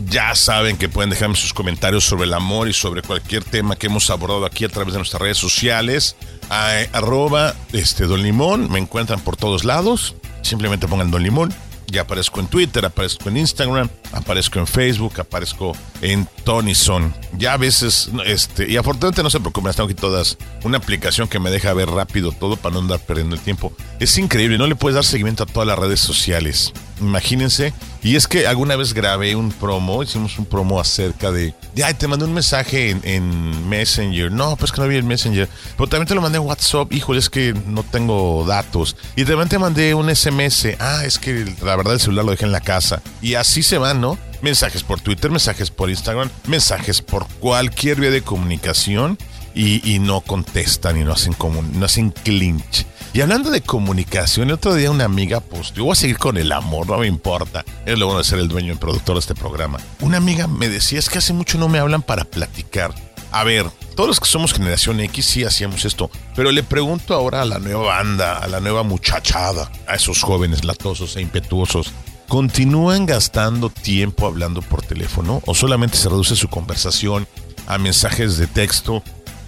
Ya 0.07 0.33
saben 0.33 0.77
que 0.77 0.89
pueden 0.89 1.11
dejarme 1.11 1.35
sus 1.35 1.53
comentarios 1.53 2.03
sobre 2.03 2.23
el 2.23 2.33
amor 2.33 2.67
y 2.67 2.73
sobre 2.73 3.03
cualquier 3.03 3.43
tema 3.43 3.75
que 3.75 3.85
hemos 3.85 4.09
abordado 4.09 4.47
aquí 4.47 4.65
a 4.65 4.69
través 4.69 4.93
de 4.93 4.97
nuestras 4.97 5.21
redes 5.21 5.37
sociales. 5.37 6.15
A, 6.49 6.71
arroba 6.91 7.53
este, 7.71 8.05
Don 8.05 8.23
Limón, 8.23 8.71
me 8.71 8.79
encuentran 8.79 9.19
por 9.19 9.37
todos 9.37 9.63
lados. 9.63 10.15
Simplemente 10.41 10.87
pongan 10.87 11.11
Don 11.11 11.21
Limón. 11.21 11.53
Ya 11.85 12.01
aparezco 12.01 12.39
en 12.39 12.47
Twitter, 12.47 12.83
aparezco 12.83 13.29
en 13.29 13.37
Instagram, 13.37 13.87
aparezco 14.11 14.57
en 14.57 14.65
Facebook, 14.65 15.19
aparezco 15.19 15.73
en 16.05 16.27
Tonison. 16.43 17.13
Ya 17.37 17.53
a 17.53 17.57
veces, 17.57 18.09
este, 18.25 18.69
y 18.69 18.77
afortunadamente 18.77 19.23
no 19.23 19.29
se 19.29 19.39
preocupen, 19.39 19.73
tengo 19.73 19.89
aquí 19.89 19.95
todas 19.95 20.37
una 20.63 20.77
aplicación 20.77 21.27
que 21.27 21.39
me 21.39 21.49
deja 21.49 21.73
ver 21.73 21.89
rápido 21.89 22.31
todo 22.31 22.57
para 22.57 22.73
no 22.73 22.81
andar 22.81 22.99
perdiendo 22.99 23.35
el 23.35 23.41
tiempo. 23.41 23.73
Es 23.99 24.17
increíble, 24.17 24.57
no 24.57 24.67
le 24.67 24.75
puedes 24.75 24.95
dar 24.95 25.03
seguimiento 25.03 25.43
a 25.43 25.45
todas 25.45 25.67
las 25.67 25.79
redes 25.79 25.99
sociales. 25.99 26.73
Imagínense. 27.01 27.73
Y 28.03 28.15
es 28.15 28.27
que 28.27 28.47
alguna 28.47 28.75
vez 28.75 28.93
grabé 28.93 29.35
un 29.35 29.51
promo, 29.51 30.03
hicimos 30.03 30.37
un 30.37 30.45
promo 30.45 30.79
acerca 30.79 31.31
de, 31.31 31.55
de 31.73 31.83
ay, 31.83 31.95
te 31.95 32.07
mandé 32.07 32.25
un 32.25 32.33
mensaje 32.33 32.91
en, 32.91 33.01
en 33.03 33.67
Messenger. 33.67 34.31
No, 34.31 34.55
pues 34.55 34.71
que 34.71 34.77
no 34.77 34.83
había 34.83 34.99
el 34.99 35.03
Messenger. 35.03 35.49
Pero 35.75 35.89
también 35.89 36.07
te 36.07 36.15
lo 36.15 36.21
mandé 36.21 36.37
en 36.37 36.45
WhatsApp. 36.45 36.93
Híjole, 36.93 37.19
es 37.19 37.29
que 37.29 37.53
no 37.67 37.83
tengo 37.83 38.45
datos. 38.47 38.95
Y 39.15 39.25
también 39.25 39.49
te 39.49 39.57
mandé 39.57 39.95
un 39.95 40.15
SMS. 40.15 40.67
Ah, 40.79 41.03
es 41.03 41.17
que 41.17 41.45
la 41.63 41.75
verdad 41.75 41.93
el 41.93 41.99
celular 41.99 42.25
lo 42.25 42.31
dejé 42.31 42.45
en 42.45 42.51
la 42.51 42.61
casa. 42.61 43.01
Y 43.21 43.33
así 43.33 43.63
se 43.63 43.79
van, 43.79 43.99
¿no? 43.99 44.19
Mensajes 44.41 44.83
por 44.83 44.99
Twitter, 45.01 45.31
mensajes 45.31 45.71
por 45.71 45.89
Instagram, 45.89 46.29
mensajes 46.47 47.01
por 47.01 47.27
cualquier 47.39 47.99
vía 47.99 48.11
de 48.11 48.21
comunicación. 48.21 49.17
Y, 49.57 49.99
no 49.99 50.19
contestan 50.19 50.97
y 50.99 51.05
no 51.05 51.13
hacen, 51.13 51.31
comun- 51.33 51.69
no 51.71 51.85
hacen 51.85 52.09
clinch. 52.11 52.85
Y 53.13 53.21
hablando 53.21 53.51
de 53.51 53.61
comunicación, 53.61 54.49
el 54.49 54.55
otro 54.55 54.73
día 54.75 54.91
una 54.91 55.05
amiga, 55.05 55.41
yo 55.73 55.85
voy 55.85 55.93
a 55.93 55.95
seguir 55.95 56.17
con 56.17 56.35
el 56.35 56.51
amor, 56.51 56.87
no 56.87 56.97
me 56.97 57.07
importa. 57.07 57.63
Es 57.85 57.97
lo 57.97 58.07
bueno 58.07 58.17
de 58.19 58.25
ser 58.25 58.39
el 58.39 58.49
dueño 58.49 58.73
y 58.73 58.75
productor 58.75 59.15
de 59.15 59.21
este 59.21 59.33
programa. 59.33 59.79
Una 60.01 60.17
amiga 60.17 60.47
me 60.47 60.67
decía, 60.67 60.99
es 60.99 61.07
que 61.07 61.19
hace 61.19 61.31
mucho 61.31 61.57
no 61.57 61.69
me 61.69 61.79
hablan 61.79 62.01
para 62.01 62.25
platicar. 62.25 62.93
A 63.31 63.45
ver, 63.45 63.69
todos 63.95 64.09
los 64.09 64.19
que 64.19 64.25
somos 64.27 64.53
generación 64.53 64.99
X 64.99 65.25
sí 65.25 65.45
hacíamos 65.45 65.85
esto, 65.85 66.11
pero 66.35 66.51
le 66.51 66.63
pregunto 66.63 67.13
ahora 67.13 67.41
a 67.41 67.45
la 67.45 67.59
nueva 67.59 67.83
banda, 67.83 68.39
a 68.39 68.47
la 68.47 68.59
nueva 68.59 68.83
muchachada, 68.83 69.71
a 69.87 69.95
esos 69.95 70.21
jóvenes 70.21 70.65
latosos 70.65 71.15
e 71.15 71.21
impetuosos, 71.21 71.93
¿continúan 72.27 73.05
gastando 73.05 73.69
tiempo 73.69 74.27
hablando 74.27 74.61
por 74.61 74.81
teléfono 74.81 75.41
o 75.45 75.55
solamente 75.55 75.97
se 75.97 76.09
reduce 76.09 76.35
su 76.35 76.49
conversación 76.49 77.27
a 77.67 77.77
mensajes 77.77 78.37
de 78.37 78.47
texto, 78.47 79.03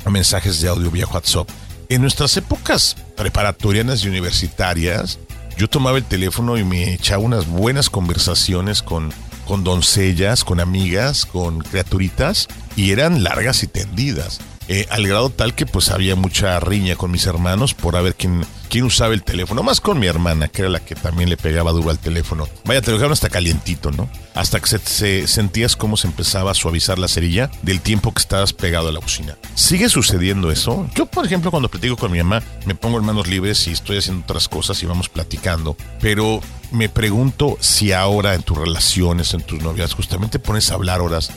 a 0.05 0.09
mensajes 0.09 0.61
de 0.61 0.69
audio 0.69 0.91
vía 0.91 1.07
WhatsApp? 1.07 1.49
En 1.89 2.01
nuestras 2.01 2.35
épocas 2.37 2.97
preparatorianas 3.15 4.03
y 4.03 4.09
universitarias, 4.09 5.19
yo 5.57 5.67
tomaba 5.67 5.97
el 5.97 6.03
teléfono 6.03 6.57
y 6.57 6.63
me 6.63 6.93
echaba 6.93 7.23
unas 7.23 7.47
buenas 7.47 7.89
conversaciones 7.89 8.83
con, 8.83 9.11
con 9.47 9.63
doncellas, 9.63 10.43
con 10.43 10.59
amigas, 10.59 11.25
con 11.25 11.59
criaturitas, 11.59 12.47
y 12.75 12.91
eran 12.91 13.23
largas 13.23 13.63
y 13.63 13.67
tendidas. 13.67 14.39
Eh, 14.69 14.85
al 14.89 15.07
grado 15.07 15.29
tal 15.29 15.55
que 15.55 15.65
pues 15.65 15.89
había 15.91 16.15
mucha 16.17 16.59
riña 16.59 16.97
con 16.97 17.09
mis 17.09 17.25
hermanos 17.25 17.73
por 17.73 17.95
a 17.95 18.01
ver 18.01 18.15
quién, 18.15 18.45
quién 18.69 18.83
usaba 18.83 19.13
el 19.13 19.23
teléfono, 19.23 19.63
más 19.63 19.79
con 19.79 19.97
mi 19.97 20.07
hermana, 20.07 20.49
que 20.49 20.63
era 20.63 20.69
la 20.69 20.81
que 20.81 20.93
también 20.93 21.29
le 21.29 21.37
pegaba 21.37 21.71
duro 21.71 21.89
al 21.89 21.99
teléfono. 21.99 22.49
Vaya, 22.65 22.81
te 22.81 22.87
lo 22.91 22.97
dejaron 22.97 23.13
hasta 23.13 23.29
calientito, 23.29 23.91
¿no? 23.91 24.09
Hasta 24.35 24.59
que 24.59 24.67
se, 24.67 24.79
se- 24.79 25.27
sentías 25.27 25.77
cómo 25.77 25.95
se 25.95 26.07
empezaba 26.07 26.51
a 26.51 26.53
suavizar 26.53 26.99
la 26.99 27.07
cerilla 27.07 27.49
del 27.61 27.79
tiempo 27.79 28.13
que 28.13 28.19
estabas 28.19 28.51
pegado 28.51 28.89
a 28.89 28.91
la 28.91 28.99
bocina. 28.99 29.37
¿Sigue 29.55 29.87
sucediendo 29.87 30.51
eso? 30.51 30.85
Yo, 30.95 31.05
por 31.05 31.25
ejemplo, 31.25 31.49
cuando 31.49 31.69
platico 31.69 31.95
con 31.95 32.11
mi 32.11 32.17
mamá, 32.17 32.43
me 32.65 32.75
pongo 32.75 32.99
en 32.99 33.05
manos 33.05 33.27
libres 33.27 33.65
y 33.67 33.71
estoy 33.71 33.99
haciendo 33.99 34.23
otras 34.23 34.49
cosas 34.49 34.83
y 34.83 34.85
vamos 34.85 35.07
platicando, 35.07 35.77
pero 36.01 36.41
me 36.71 36.89
pregunto 36.89 37.57
si 37.61 37.93
ahora 37.93 38.35
en 38.35 38.43
tus 38.43 38.57
relaciones, 38.57 39.33
en 39.33 39.43
tus 39.43 39.61
novias, 39.61 39.93
justamente 39.93 40.39
pones 40.39 40.71
a 40.71 40.73
hablar 40.73 40.99
horas 40.99 41.31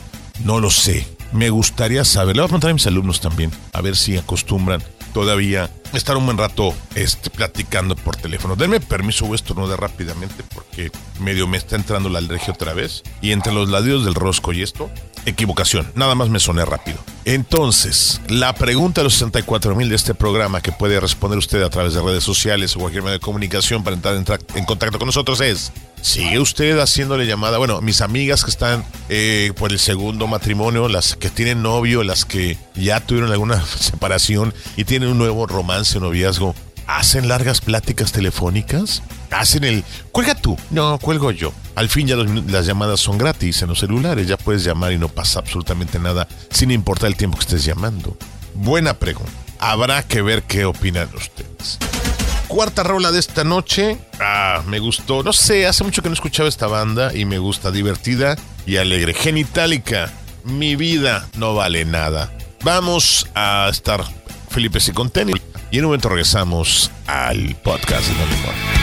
no 0.45 0.59
lo 0.59 0.71
sé. 0.71 1.07
Me 1.33 1.51
gustaría 1.51 2.05
saber. 2.05 2.37
Le 2.37 2.43
voy 2.43 2.47
a 2.47 2.49
preguntar 2.49 2.71
a 2.71 2.75
mis 2.75 2.87
alumnos 2.87 3.21
también, 3.21 3.51
a 3.73 3.81
ver 3.81 3.97
si 3.97 4.17
acostumbran 4.17 4.83
todavía 5.13 5.71
estar 5.99 6.17
un 6.17 6.27
buen 6.27 6.39
rato 6.39 6.75
este, 6.95 7.31
platicando 7.31 7.97
por 7.97 8.17
teléfono. 8.17 8.57
Denme 8.57 8.81
permiso, 8.81 9.27
voy 9.27 9.35
a 9.35 9.37
estornudar 9.37 9.81
rápidamente 9.81 10.45
porque 10.55 10.91
medio 11.21 11.47
me 11.47 11.57
está 11.57 11.77
entrando 11.77 12.09
la 12.09 12.19
alergia 12.19 12.53
otra 12.53 12.73
vez. 12.73 13.03
Y 13.21 13.33
entre 13.33 13.53
los 13.53 13.69
ladrillos 13.69 14.05
del 14.05 14.15
rosco 14.15 14.53
y 14.53 14.63
esto, 14.63 14.91
equivocación. 15.27 15.91
Nada 15.95 16.15
más 16.15 16.29
me 16.29 16.41
soné 16.41 16.65
rápido. 16.65 16.99
Entonces, 17.25 18.21
la 18.29 18.55
pregunta 18.55 19.01
de 19.01 19.05
los 19.05 19.15
64 19.15 19.75
mil 19.75 19.89
de 19.89 19.97
este 19.97 20.15
programa 20.15 20.61
que 20.61 20.73
puede 20.73 20.99
responder 21.01 21.39
usted 21.39 21.63
a 21.63 21.71
través 21.71 21.95
de 21.95 22.01
redes 22.01 22.25
sociales 22.25 22.75
o 22.75 22.81
cualquier 22.81 23.03
medio 23.03 23.15
de 23.15 23.21
comunicación 23.21 23.85
para 23.85 23.97
entrar 23.97 24.41
en, 24.55 24.65
contacto 24.65 24.99
con 24.99 25.07
nosotros 25.07 25.41
es, 25.41 25.73
¿sigue 26.01 26.39
usted 26.39 26.79
haciéndole 26.79 27.27
llamada? 27.27 27.59
Bueno, 27.59 27.81
mis 27.83 28.01
amigas 28.01 28.43
que 28.43 28.51
están 28.51 28.85
eh, 29.09 29.53
por 29.57 29.71
el 29.71 29.79
segundo 29.79 30.27
matrimonio, 30.27 30.89
las 30.89 31.15
que 31.17 31.31
tienen 31.31 31.63
novio, 31.63 32.03
las 32.03 32.25
que 32.25 32.57
ya 32.75 33.01
tuvieron 33.01 33.31
alguna 33.31 33.65
separación 33.79 34.55
y 34.77 34.85
tienen 34.85 35.11
un 35.11 35.19
nuevo 35.19 35.47
romance 35.47 35.80
o 35.97 36.01
noviazgo, 36.01 36.55
¿hacen 36.87 37.29
largas 37.29 37.61
pláticas 37.61 38.13
telefónicas? 38.13 39.03
¿Hacen 39.31 39.65
el... 39.65 39.85
Cuelga 40.13 40.35
tú? 40.35 40.59
No, 40.71 40.99
cuelgo 40.99 41.31
yo. 41.31 41.53
Al 41.75 41.89
fin 41.89 42.07
ya 42.07 42.17
las 42.17 42.67
llamadas 42.67 43.01
son 43.01 43.17
gratis 43.17 43.63
en 43.63 43.69
los 43.69 43.79
celulares, 43.79 44.27
ya 44.29 44.37
puedes 44.37 44.65
llamar 44.65 44.93
y 44.93 44.99
no 44.99 45.09
pasa 45.09 45.39
absolutamente 45.39 45.99
nada 45.99 46.29
sin 46.51 46.71
importar 46.71 47.09
el 47.09 47.17
tiempo 47.17 47.39
que 47.39 47.45
estés 47.45 47.65
llamando. 47.65 48.17
Buena 48.55 48.95
pregunta. 48.95 49.33
Habrá 49.59 50.03
que 50.03 50.23
ver 50.23 50.43
qué 50.43 50.65
opinan 50.65 51.09
ustedes. 51.15 51.79
Cuarta 52.49 52.83
rola 52.83 53.13
de 53.13 53.21
esta 53.21 53.45
noche. 53.45 53.99
Ah, 54.19 54.63
me 54.67 54.81
gustó. 54.81 55.23
No 55.23 55.33
sé, 55.33 55.67
hace 55.67 55.85
mucho 55.85 56.03
que 56.03 56.09
no 56.09 56.15
escuchaba 56.15 56.49
esta 56.49 56.67
banda 56.67 57.15
y 57.15 57.25
me 57.25 57.39
gusta. 57.39 57.71
Divertida 57.71 58.37
y 58.67 58.77
alegre. 58.77 59.15
Genitalica. 59.15 60.13
Mi 60.45 60.75
vida 60.77 61.29
no 61.37 61.55
vale 61.55 61.85
nada. 61.85 62.33
Vamos 62.63 63.29
a 63.35 63.69
estar 63.71 64.05
Felipe 64.51 64.81
y 64.85 64.93
con. 64.93 65.11
Y 65.71 65.79
en 65.79 65.85
un 65.85 65.91
momento 65.91 66.09
regresamos 66.09 66.91
al 67.07 67.55
podcast 67.63 68.07
de 68.09 68.19
Don 68.19 68.29
Limón. 68.31 68.80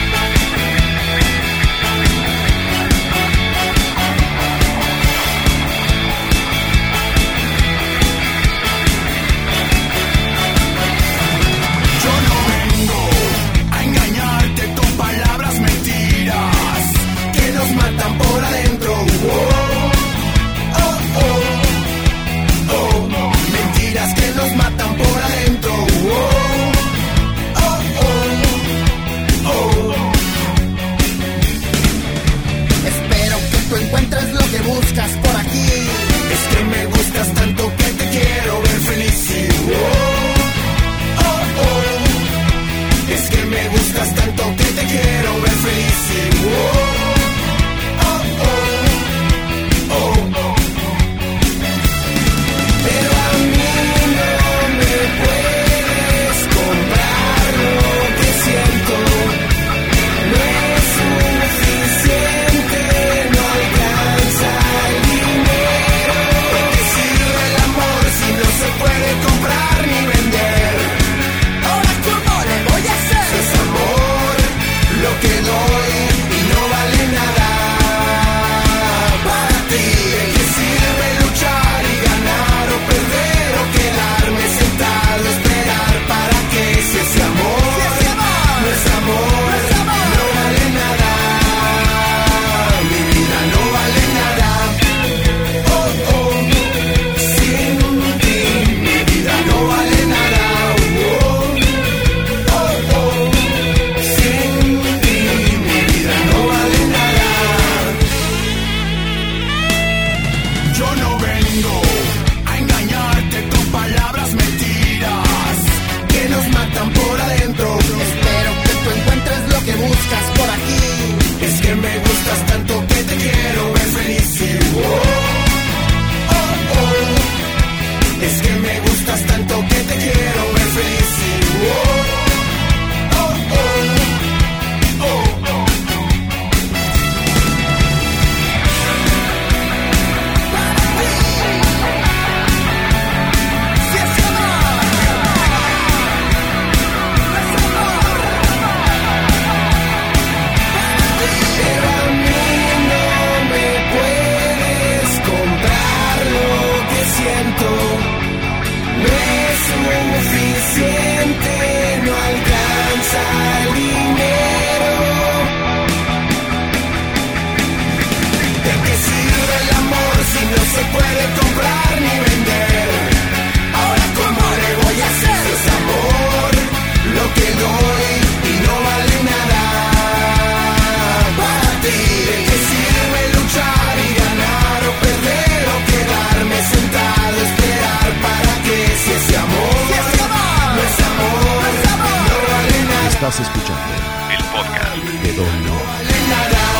El 194.30 194.44
podcast. 194.44 194.96
De 195.22 195.32
Don 195.32 196.77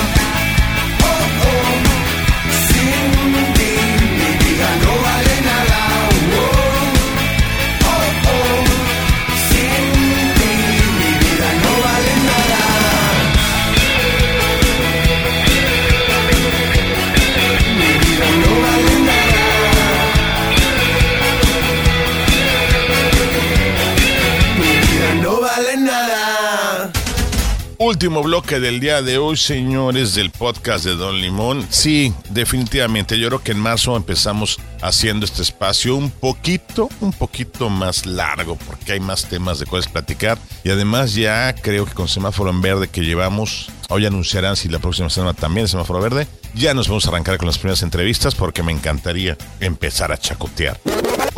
Último 27.99 28.23
bloque 28.23 28.61
del 28.61 28.79
día 28.79 29.03
de 29.03 29.19
hoy, 29.19 29.37
señores, 29.37 30.15
del 30.15 30.31
podcast 30.31 30.85
de 30.85 30.95
Don 30.95 31.21
Limón. 31.21 31.67
Sí, 31.69 32.15
definitivamente. 32.31 33.19
Yo 33.19 33.27
creo 33.27 33.43
que 33.43 33.51
en 33.51 33.59
marzo 33.59 33.97
empezamos 33.97 34.61
haciendo 34.81 35.27
este 35.27 35.43
espacio 35.43 35.97
un 35.97 36.09
poquito, 36.09 36.89
un 37.01 37.13
poquito 37.13 37.69
más 37.69 38.07
largo, 38.07 38.55
porque 38.55 38.93
hay 38.93 39.01
más 39.01 39.25
temas 39.25 39.59
de 39.59 39.67
cuáles 39.67 39.89
platicar. 39.89 40.39
Y 40.63 40.71
además 40.71 41.17
ya 41.17 41.53
creo 41.57 41.87
que 41.87 41.93
con 41.93 42.07
semáforo 42.07 42.51
en 42.51 42.63
verde 42.63 42.87
que 42.87 43.05
llevamos, 43.05 43.69
hoy 43.89 44.07
anunciarán 44.07 44.55
si 44.55 44.69
la 44.69 44.79
próxima 44.79 45.11
semana 45.11 45.35
también 45.35 45.65
es 45.65 45.73
semáforo 45.73 46.01
verde, 46.01 46.29
ya 46.55 46.75
nos 46.75 46.87
vamos 46.87 47.05
a 47.07 47.09
arrancar 47.09 47.37
con 47.37 47.49
las 47.49 47.59
primeras 47.59 47.83
entrevistas 47.83 48.37
porque 48.37 48.63
me 48.63 48.71
encantaría 48.71 49.37
empezar 49.59 50.13
a 50.13 50.19
chacotear. 50.19 50.79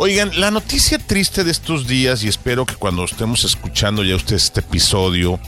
Oigan, 0.03 0.31
la 0.39 0.49
noticia 0.49 0.97
triste 0.97 1.43
de 1.43 1.51
estos 1.51 1.85
días, 1.85 2.23
y 2.23 2.27
espero 2.27 2.65
que 2.65 2.73
cuando 2.73 3.05
estemos 3.05 3.43
escuchando 3.43 4.03
ya 4.03 4.15
ustedes 4.15 4.45
este 4.45 4.61
episodio 4.61 5.39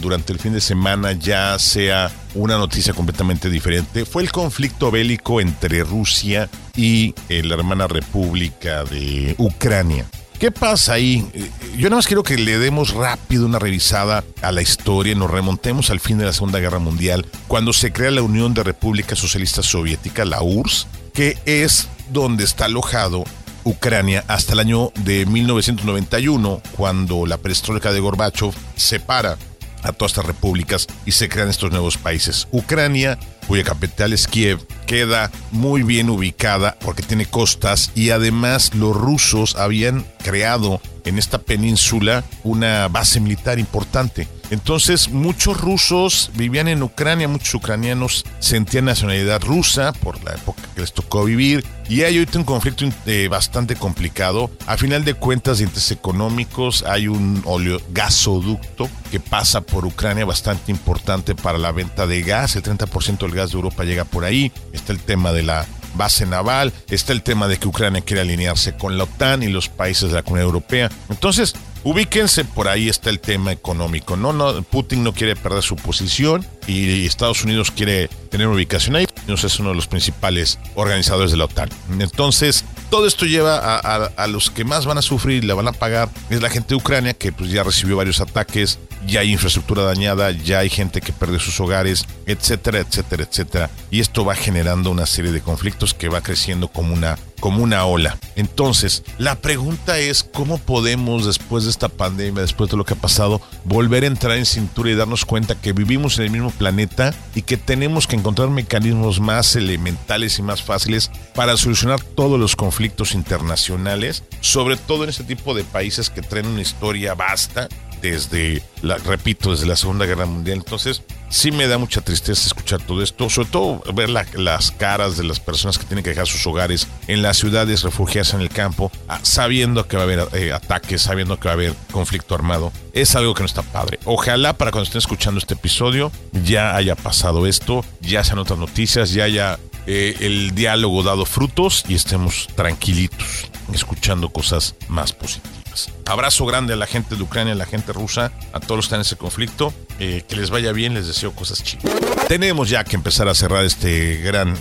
durante 0.00 0.32
el 0.32 0.38
fin 0.38 0.52
de 0.52 0.60
semana 0.60 1.10
ya 1.10 1.58
sea 1.58 2.08
una 2.36 2.56
noticia 2.56 2.94
completamente 2.94 3.50
diferente, 3.50 4.04
fue 4.04 4.22
el 4.22 4.30
conflicto 4.30 4.92
bélico 4.92 5.40
entre 5.40 5.82
Rusia 5.82 6.48
y 6.76 7.16
eh, 7.28 7.42
la 7.42 7.56
hermana 7.56 7.88
república 7.88 8.84
de 8.84 9.34
Ucrania. 9.38 10.06
¿Qué 10.38 10.52
pasa 10.52 10.92
ahí? 10.92 11.26
Eh, 11.34 11.50
Yo 11.76 11.90
nada 11.90 11.96
más 11.96 12.06
quiero 12.06 12.22
que 12.22 12.38
le 12.38 12.60
demos 12.60 12.94
rápido 12.94 13.44
una 13.44 13.58
revisada 13.58 14.22
a 14.40 14.52
la 14.52 14.62
historia, 14.62 15.16
nos 15.16 15.32
remontemos 15.32 15.90
al 15.90 15.98
fin 15.98 16.16
de 16.16 16.26
la 16.26 16.32
Segunda 16.32 16.60
Guerra 16.60 16.78
Mundial, 16.78 17.26
cuando 17.48 17.72
se 17.72 17.92
crea 17.92 18.12
la 18.12 18.22
Unión 18.22 18.54
de 18.54 18.62
Repúblicas 18.62 19.18
Socialistas 19.18 19.66
Soviéticas, 19.66 20.28
la 20.28 20.42
URSS, 20.42 20.86
que 21.12 21.38
es 21.44 21.88
donde 22.12 22.44
está 22.44 22.66
alojado 22.66 23.24
Ucrania 23.64 24.24
hasta 24.28 24.52
el 24.52 24.60
año 24.60 24.92
de 25.04 25.26
1991, 25.26 26.62
cuando 26.76 27.26
la 27.26 27.38
perestroika 27.38 27.92
de 27.92 28.00
Gorbachev 28.00 28.52
separa 28.76 29.36
a 29.82 29.92
todas 29.92 30.12
estas 30.12 30.26
repúblicas 30.26 30.86
y 31.06 31.12
se 31.12 31.28
crean 31.28 31.48
estos 31.48 31.70
nuevos 31.70 31.96
países. 31.96 32.48
Ucrania, 32.52 33.18
cuya 33.46 33.64
capital 33.64 34.12
es 34.12 34.26
Kiev, 34.26 34.66
queda 34.86 35.30
muy 35.50 35.82
bien 35.82 36.10
ubicada 36.10 36.76
porque 36.80 37.02
tiene 37.02 37.26
costas 37.26 37.90
y 37.94 38.10
además 38.10 38.74
los 38.74 38.96
rusos 38.96 39.56
habían 39.56 40.04
creado 40.22 40.80
en 41.04 41.18
esta 41.18 41.38
península 41.38 42.24
una 42.44 42.88
base 42.88 43.20
militar 43.20 43.58
importante. 43.58 44.28
Entonces 44.50 45.10
muchos 45.10 45.60
rusos 45.60 46.30
vivían 46.34 46.66
en 46.66 46.82
Ucrania, 46.82 47.28
muchos 47.28 47.54
ucranianos 47.54 48.24
sentían 48.40 48.86
nacionalidad 48.86 49.40
rusa 49.42 49.92
por 49.92 50.22
la 50.24 50.32
época 50.32 50.62
que 50.74 50.80
les 50.80 50.92
tocó 50.92 51.24
vivir 51.24 51.64
y 51.88 52.02
hay 52.02 52.18
ahorita 52.18 52.38
un 52.38 52.44
conflicto 52.44 52.84
eh, 53.06 53.28
bastante 53.28 53.76
complicado. 53.76 54.50
A 54.66 54.76
final 54.76 55.04
de 55.04 55.14
cuentas, 55.14 55.60
intereses 55.60 55.92
económicos, 55.92 56.84
hay 56.84 57.08
un 57.08 57.42
gasoducto 57.90 58.88
que 59.10 59.20
pasa 59.20 59.60
por 59.60 59.84
Ucrania 59.84 60.24
bastante 60.24 60.72
importante 60.72 61.34
para 61.34 61.58
la 61.58 61.72
venta 61.72 62.06
de 62.06 62.22
gas. 62.22 62.56
El 62.56 62.62
30% 62.62 63.18
del 63.18 63.32
gas 63.32 63.50
de 63.50 63.56
Europa 63.56 63.84
llega 63.84 64.04
por 64.04 64.24
ahí. 64.24 64.52
Está 64.72 64.92
el 64.92 65.00
tema 65.00 65.32
de 65.32 65.42
la 65.42 65.66
base 65.94 66.26
naval, 66.26 66.72
está 66.88 67.12
el 67.12 67.22
tema 67.22 67.48
de 67.48 67.58
que 67.58 67.68
Ucrania 67.68 68.02
quiere 68.02 68.22
alinearse 68.22 68.76
con 68.76 68.98
la 68.98 69.04
OTAN 69.04 69.42
y 69.42 69.48
los 69.48 69.68
países 69.68 70.10
de 70.10 70.16
la 70.16 70.22
Comunidad 70.22 70.46
Europea. 70.46 70.90
Entonces, 71.08 71.54
ubíquense, 71.84 72.44
por 72.44 72.68
ahí 72.68 72.88
está 72.88 73.10
el 73.10 73.20
tema 73.20 73.52
económico. 73.52 74.16
No, 74.16 74.32
no, 74.32 74.62
Putin 74.62 75.02
no 75.02 75.12
quiere 75.12 75.36
perder 75.36 75.62
su 75.62 75.76
posición 75.76 76.46
y 76.66 77.06
Estados 77.06 77.44
Unidos 77.44 77.70
quiere 77.70 78.08
tener 78.30 78.46
ubicación 78.48 78.96
ahí. 78.96 79.06
Nos 79.26 79.44
es 79.44 79.58
uno 79.58 79.70
de 79.70 79.76
los 79.76 79.86
principales 79.86 80.58
organizadores 80.74 81.30
de 81.30 81.36
la 81.36 81.44
OTAN. 81.44 81.68
Entonces, 81.98 82.64
todo 82.90 83.06
esto 83.06 83.24
lleva 83.24 83.78
a, 83.78 84.26
los 84.26 84.50
que 84.50 84.64
más 84.64 84.84
van 84.84 84.98
a 84.98 85.02
sufrir 85.02 85.44
y 85.44 85.46
la 85.46 85.54
van 85.54 85.68
a 85.68 85.72
pagar 85.72 86.10
es 86.28 86.42
la 86.42 86.50
gente 86.50 86.70
de 86.70 86.74
Ucrania 86.74 87.14
que 87.14 87.32
pues 87.32 87.50
ya 87.50 87.62
recibió 87.62 87.96
varios 87.96 88.20
ataques, 88.20 88.78
ya 89.06 89.20
hay 89.20 89.32
infraestructura 89.32 89.84
dañada, 89.84 90.32
ya 90.32 90.58
hay 90.58 90.68
gente 90.68 91.00
que 91.00 91.12
perdió 91.12 91.38
sus 91.38 91.58
hogares, 91.60 92.04
etcétera, 92.26 92.80
etcétera, 92.80 93.22
etcétera. 93.22 93.70
Y 93.90 94.00
esto 94.00 94.24
va 94.24 94.34
generando 94.34 94.90
una 94.90 95.06
serie 95.06 95.30
de 95.30 95.40
conflictos 95.40 95.94
que 95.94 96.08
va 96.08 96.20
creciendo 96.20 96.68
como 96.68 96.92
una 96.92 97.16
como 97.40 97.62
una 97.62 97.84
ola. 97.84 98.18
Entonces, 98.36 99.02
la 99.18 99.36
pregunta 99.36 99.98
es 99.98 100.22
cómo 100.22 100.58
podemos 100.58 101.26
después 101.26 101.64
de 101.64 101.70
esta 101.70 101.88
pandemia, 101.88 102.42
después 102.42 102.70
de 102.70 102.76
lo 102.76 102.84
que 102.84 102.94
ha 102.94 102.98
pasado, 102.98 103.40
volver 103.64 104.04
a 104.04 104.08
entrar 104.08 104.36
en 104.36 104.46
cintura 104.46 104.90
y 104.90 104.94
darnos 104.94 105.24
cuenta 105.24 105.60
que 105.60 105.72
vivimos 105.72 106.18
en 106.18 106.26
el 106.26 106.30
mismo 106.30 106.50
planeta 106.50 107.14
y 107.34 107.42
que 107.42 107.56
tenemos 107.56 108.06
que 108.06 108.16
encontrar 108.16 108.50
mecanismos 108.50 109.20
más 109.20 109.56
elementales 109.56 110.38
y 110.38 110.42
más 110.42 110.62
fáciles 110.62 111.10
para 111.34 111.56
solucionar 111.56 112.00
todos 112.00 112.38
los 112.38 112.56
conflictos 112.56 113.14
internacionales, 113.14 114.22
sobre 114.40 114.76
todo 114.76 115.04
en 115.04 115.10
este 115.10 115.24
tipo 115.24 115.54
de 115.54 115.64
países 115.64 116.10
que 116.10 116.22
traen 116.22 116.46
una 116.46 116.62
historia 116.62 117.14
vasta 117.14 117.68
desde, 118.02 118.62
la, 118.82 118.96
repito, 118.98 119.50
desde 119.50 119.66
la 119.66 119.76
Segunda 119.76 120.06
Guerra 120.06 120.26
Mundial. 120.26 120.58
Entonces, 120.58 121.02
sí 121.28 121.52
me 121.52 121.66
da 121.66 121.78
mucha 121.78 122.00
tristeza 122.00 122.46
escuchar 122.46 122.80
todo 122.82 123.02
esto, 123.02 123.28
sobre 123.30 123.48
todo 123.50 123.82
ver 123.94 124.10
la- 124.10 124.26
las 124.34 124.70
caras 124.70 125.16
de 125.16 125.24
las 125.24 125.40
personas 125.40 125.78
que 125.78 125.84
tienen 125.84 126.02
que 126.04 126.10
dejar 126.10 126.26
sus 126.26 126.46
hogares 126.46 126.86
en 127.06 127.22
las 127.22 127.36
ciudades, 127.38 127.82
refugiarse 127.82 128.36
en 128.36 128.42
el 128.42 128.48
campo, 128.50 128.90
ah, 129.08 129.20
sabiendo 129.22 129.86
que 129.86 129.96
va 129.96 130.02
a 130.02 130.06
haber 130.06 130.28
eh, 130.32 130.52
ataques, 130.52 131.02
sabiendo 131.02 131.38
que 131.38 131.46
va 131.48 131.52
a 131.52 131.54
haber 131.54 131.74
conflicto 131.92 132.34
armado. 132.34 132.72
Es 132.92 133.14
algo 133.16 133.34
que 133.34 133.40
no 133.42 133.46
está 133.46 133.62
padre. 133.62 133.98
Ojalá 134.04 134.52
para 134.54 134.70
cuando 134.70 134.84
estén 134.84 134.98
escuchando 134.98 135.38
este 135.38 135.54
episodio 135.54 136.10
ya 136.44 136.74
haya 136.76 136.96
pasado 136.96 137.46
esto, 137.46 137.84
ya 138.00 138.24
sean 138.24 138.38
otras 138.38 138.58
noticias, 138.58 139.12
ya 139.12 139.24
haya 139.24 139.58
eh, 139.86 140.16
el 140.20 140.54
diálogo 140.54 141.02
dado 141.02 141.24
frutos 141.24 141.84
y 141.88 141.94
estemos 141.94 142.48
tranquilitos 142.54 143.50
escuchando 143.72 144.28
cosas 144.30 144.74
más 144.88 145.12
positivas. 145.12 145.59
Abrazo 146.06 146.44
grande 146.46 146.74
a 146.74 146.76
la 146.76 146.86
gente 146.86 147.16
de 147.16 147.22
Ucrania, 147.22 147.52
a 147.52 147.56
la 147.56 147.66
gente 147.66 147.92
rusa, 147.92 148.32
a 148.52 148.60
todos 148.60 148.76
los 148.76 148.84
que 148.84 148.88
están 148.88 148.98
en 148.98 149.06
ese 149.06 149.16
conflicto. 149.16 149.72
eh, 150.00 150.24
que 150.26 150.34
les 150.34 150.50
vaya 150.50 150.72
bien, 150.72 150.94
les 150.94 151.06
deseo 151.06 151.32
cosas 151.32 151.62
chidas. 151.62 151.92
Tenemos 152.26 152.70
ya 152.70 152.84
que 152.84 152.96
empezar 152.96 153.28
a 153.28 153.34
cerrar 153.34 153.64
este 153.64 154.16
gran 154.16 154.56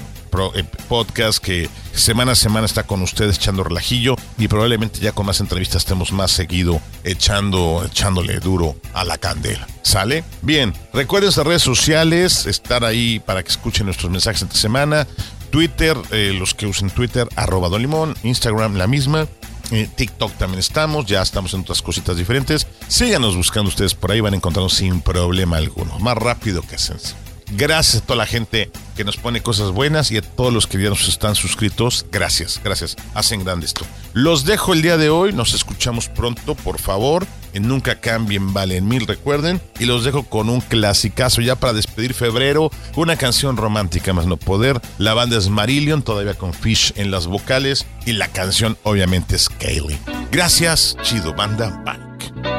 eh, 0.54 0.64
podcast 0.88 1.40
que 1.40 1.70
semana 1.94 2.34
a 2.34 2.36
semana 2.36 2.66
está 2.66 2.84
con 2.84 3.02
ustedes 3.02 3.38
echando 3.38 3.64
relajillo 3.64 4.16
y 4.38 4.48
probablemente 4.48 5.00
ya 5.00 5.14
con 5.14 5.26
más 5.26 5.40
entrevistas 5.40 5.84
estemos 5.84 6.12
más 6.12 6.32
seguido 6.32 6.82
echando, 7.04 7.84
echándole 7.86 8.40
duro 8.40 8.76
a 8.94 9.06
la 9.06 9.18
candela. 9.18 9.66
¿Sale? 9.82 10.24
Bien, 10.42 10.74
recuerden 10.94 11.28
nuestras 11.28 11.48
redes 11.48 11.64
sociales, 11.64 12.46
estar 12.46 12.84
ahí 12.84 13.20
para 13.20 13.42
que 13.42 13.50
escuchen 13.50 13.86
nuestros 13.86 14.12
mensajes 14.12 14.42
esta 14.42 14.58
semana. 14.58 15.08
Twitter, 15.50 15.98
eh, 16.12 16.34
los 16.38 16.54
que 16.54 16.68
usen 16.68 16.92
Twitter, 16.92 17.28
arroba 17.36 17.70
Don 17.70 17.82
Limón, 17.82 18.16
Instagram 18.24 18.76
la 18.76 18.88
misma. 18.88 19.28
Eh, 19.72 19.88
TikTok 19.94 20.34
también 20.34 20.60
estamos, 20.60 21.06
ya 21.06 21.22
estamos 21.22 21.54
en 21.54 21.62
otras 21.62 21.82
cositas 21.82 22.18
diferentes. 22.18 22.68
Síganos 22.88 23.36
buscando 23.36 23.70
ustedes 23.70 23.94
por 23.94 24.12
ahí, 24.12 24.20
van 24.20 24.34
a 24.34 24.38
encontrarnos 24.38 24.74
sin 24.74 25.02
problema 25.02 25.58
alguno. 25.58 26.00
Más 26.00 26.18
rápido 26.18 26.62
que 26.62 26.78
sencillo. 26.78 27.16
Gracias 27.52 28.04
a 28.04 28.06
toda 28.06 28.18
la 28.18 28.26
gente 28.26 28.72
que 29.00 29.06
nos 29.06 29.16
pone 29.16 29.42
cosas 29.42 29.72
buenas 29.72 30.12
y 30.12 30.18
a 30.18 30.22
todos 30.22 30.52
los 30.52 30.68
que 30.68 30.78
ya 30.78 30.90
nos 30.90 31.08
están 31.08 31.34
suscritos. 31.34 32.06
Gracias, 32.12 32.60
gracias. 32.62 32.98
Hacen 33.14 33.46
grande 33.46 33.66
esto. 33.66 33.86
Los 34.12 34.44
dejo 34.44 34.74
el 34.74 34.82
día 34.82 34.98
de 34.98 35.10
hoy. 35.10 35.32
Nos 35.32 35.54
escuchamos 35.54 36.10
pronto, 36.10 36.54
por 36.54 36.80
favor. 36.80 37.26
En 37.54 37.66
Nunca 37.66 38.02
Cambien 38.02 38.54
Valen 38.54 38.86
Mil, 38.90 39.08
recuerden. 39.08 39.62
Y 39.80 39.86
los 39.86 40.04
dejo 40.04 40.24
con 40.24 40.50
un 40.50 40.60
clasicazo 40.60 41.40
ya 41.40 41.56
para 41.56 41.72
despedir 41.72 42.14
febrero. 42.14 42.72
Una 42.98 43.16
canción 43.16 43.56
romántica 43.56 44.12
más 44.12 44.26
no 44.26 44.36
poder. 44.36 44.82
La 44.98 45.14
banda 45.14 45.38
es 45.38 45.48
Marillion, 45.48 46.02
todavía 46.02 46.34
con 46.34 46.54
Fish 46.54 46.92
en 46.98 47.10
las 47.10 47.26
vocales. 47.26 47.86
Y 48.06 48.12
la 48.12 48.28
canción 48.28 48.78
obviamente 48.84 49.38
es 49.38 49.48
Kaylee. 49.48 49.98
Gracias, 50.30 50.98
chido 51.04 51.34
banda. 51.34 51.82
Bye. 51.86 52.59